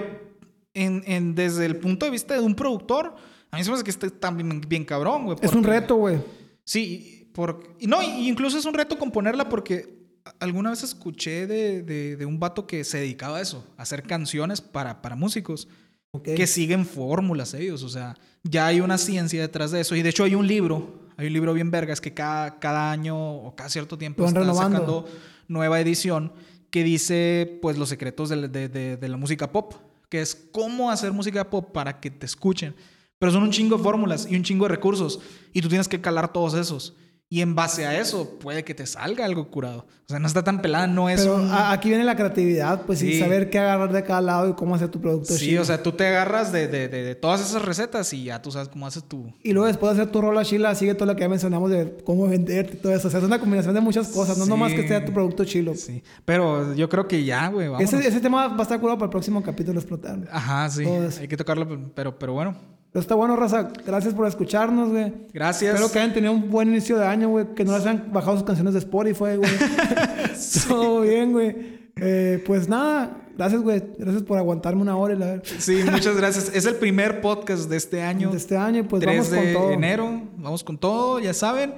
[0.73, 3.15] en, en- desde el punto de vista de un productor,
[3.51, 5.37] a mí se me hace que está también bien cabrón, güey.
[5.41, 6.17] es un porque- reto, güey.
[6.63, 9.99] Sí, por, y no, incluso es un reto componerla porque
[10.39, 14.03] alguna vez escuché de, de- de un vato que se dedicaba a eso, a hacer
[14.03, 15.67] canciones para, para músicos,
[16.11, 16.29] Ok.
[16.35, 19.95] que siguen fórmulas ellos, o sea, ya hay una ciencia detrás de eso.
[19.95, 23.17] Y de hecho hay un libro, hay un libro bien vergas que cada, cada año
[23.17, 24.77] o cada cierto tiempo están renovando.
[25.05, 25.09] sacando
[25.47, 26.33] nueva edición
[26.69, 29.73] que dice pues los secretos de- de la música pop,
[30.11, 32.75] que es cómo hacer música pop para que te escuchen.
[33.17, 35.21] Pero son un chingo de fórmulas y un chingo de recursos
[35.53, 36.97] y tú tienes que calar todos esos.
[37.33, 39.85] Y en base a eso puede que te salga algo curado.
[40.05, 41.49] O sea, no está tan pelada, no es Pero un...
[41.49, 43.19] aquí viene la creatividad, pues, y Sí.
[43.19, 45.93] saber qué agarrar de cada lado y cómo hacer tu producto Sí, o sea, tú
[45.93, 49.05] te agarras de, de- de- de todas esas recetas y ya tú sabes cómo haces
[49.05, 49.33] tu...
[49.43, 51.95] Y luego después de hacer tu rola chila, sigue todo lo que ya mencionamos de
[52.03, 53.07] cómo venderte y todo eso.
[53.07, 54.49] O sea, es una combinación de muchas cosas, no Sí.
[54.49, 55.73] nomás que sea tu producto chilo.
[55.75, 56.03] Sí.
[56.25, 57.69] Pero yo creo que ya, güey.
[57.79, 60.19] Ese, ese tema va a estar curado para el próximo capítulo explotar.
[60.29, 60.83] Ajá, sí.
[60.85, 61.65] Hay que tocarlo,
[61.95, 62.80] pero, pero bueno.
[62.93, 63.71] Está bueno, Raza.
[63.85, 65.13] Gracias por escucharnos, güey.
[65.33, 65.73] Gracias.
[65.75, 67.53] Espero que hayan tenido un buen inicio de año, güey.
[67.55, 69.49] Que no les hayan bajado sus canciones de Spotify, güey.
[70.67, 71.79] Todo bien, güey.
[71.95, 73.81] Eh, pues nada, gracias, güey.
[73.97, 75.41] Gracias por aguantarme una hora y la.
[75.43, 76.51] Sí, muchas gracias.
[76.53, 78.31] Es el primer podcast de este año.
[78.31, 79.71] De este año, pues 3 vamos con de todo.
[79.71, 80.21] enero.
[80.37, 81.75] Vamos con todo, ya saben.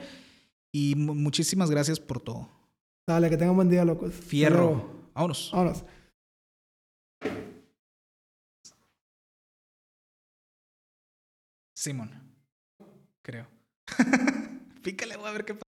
[0.71, 2.49] Y mu- muchísimas gracias por todo.
[3.07, 4.13] Dale, que tengan buen día, locos.
[4.13, 4.89] Fierro.
[5.13, 5.51] Vámonos.
[5.53, 5.83] Vámonos.
[11.83, 12.11] Simón.
[13.21, 13.45] Creo.
[14.83, 15.72] Pícale, voy a ver qué pasa.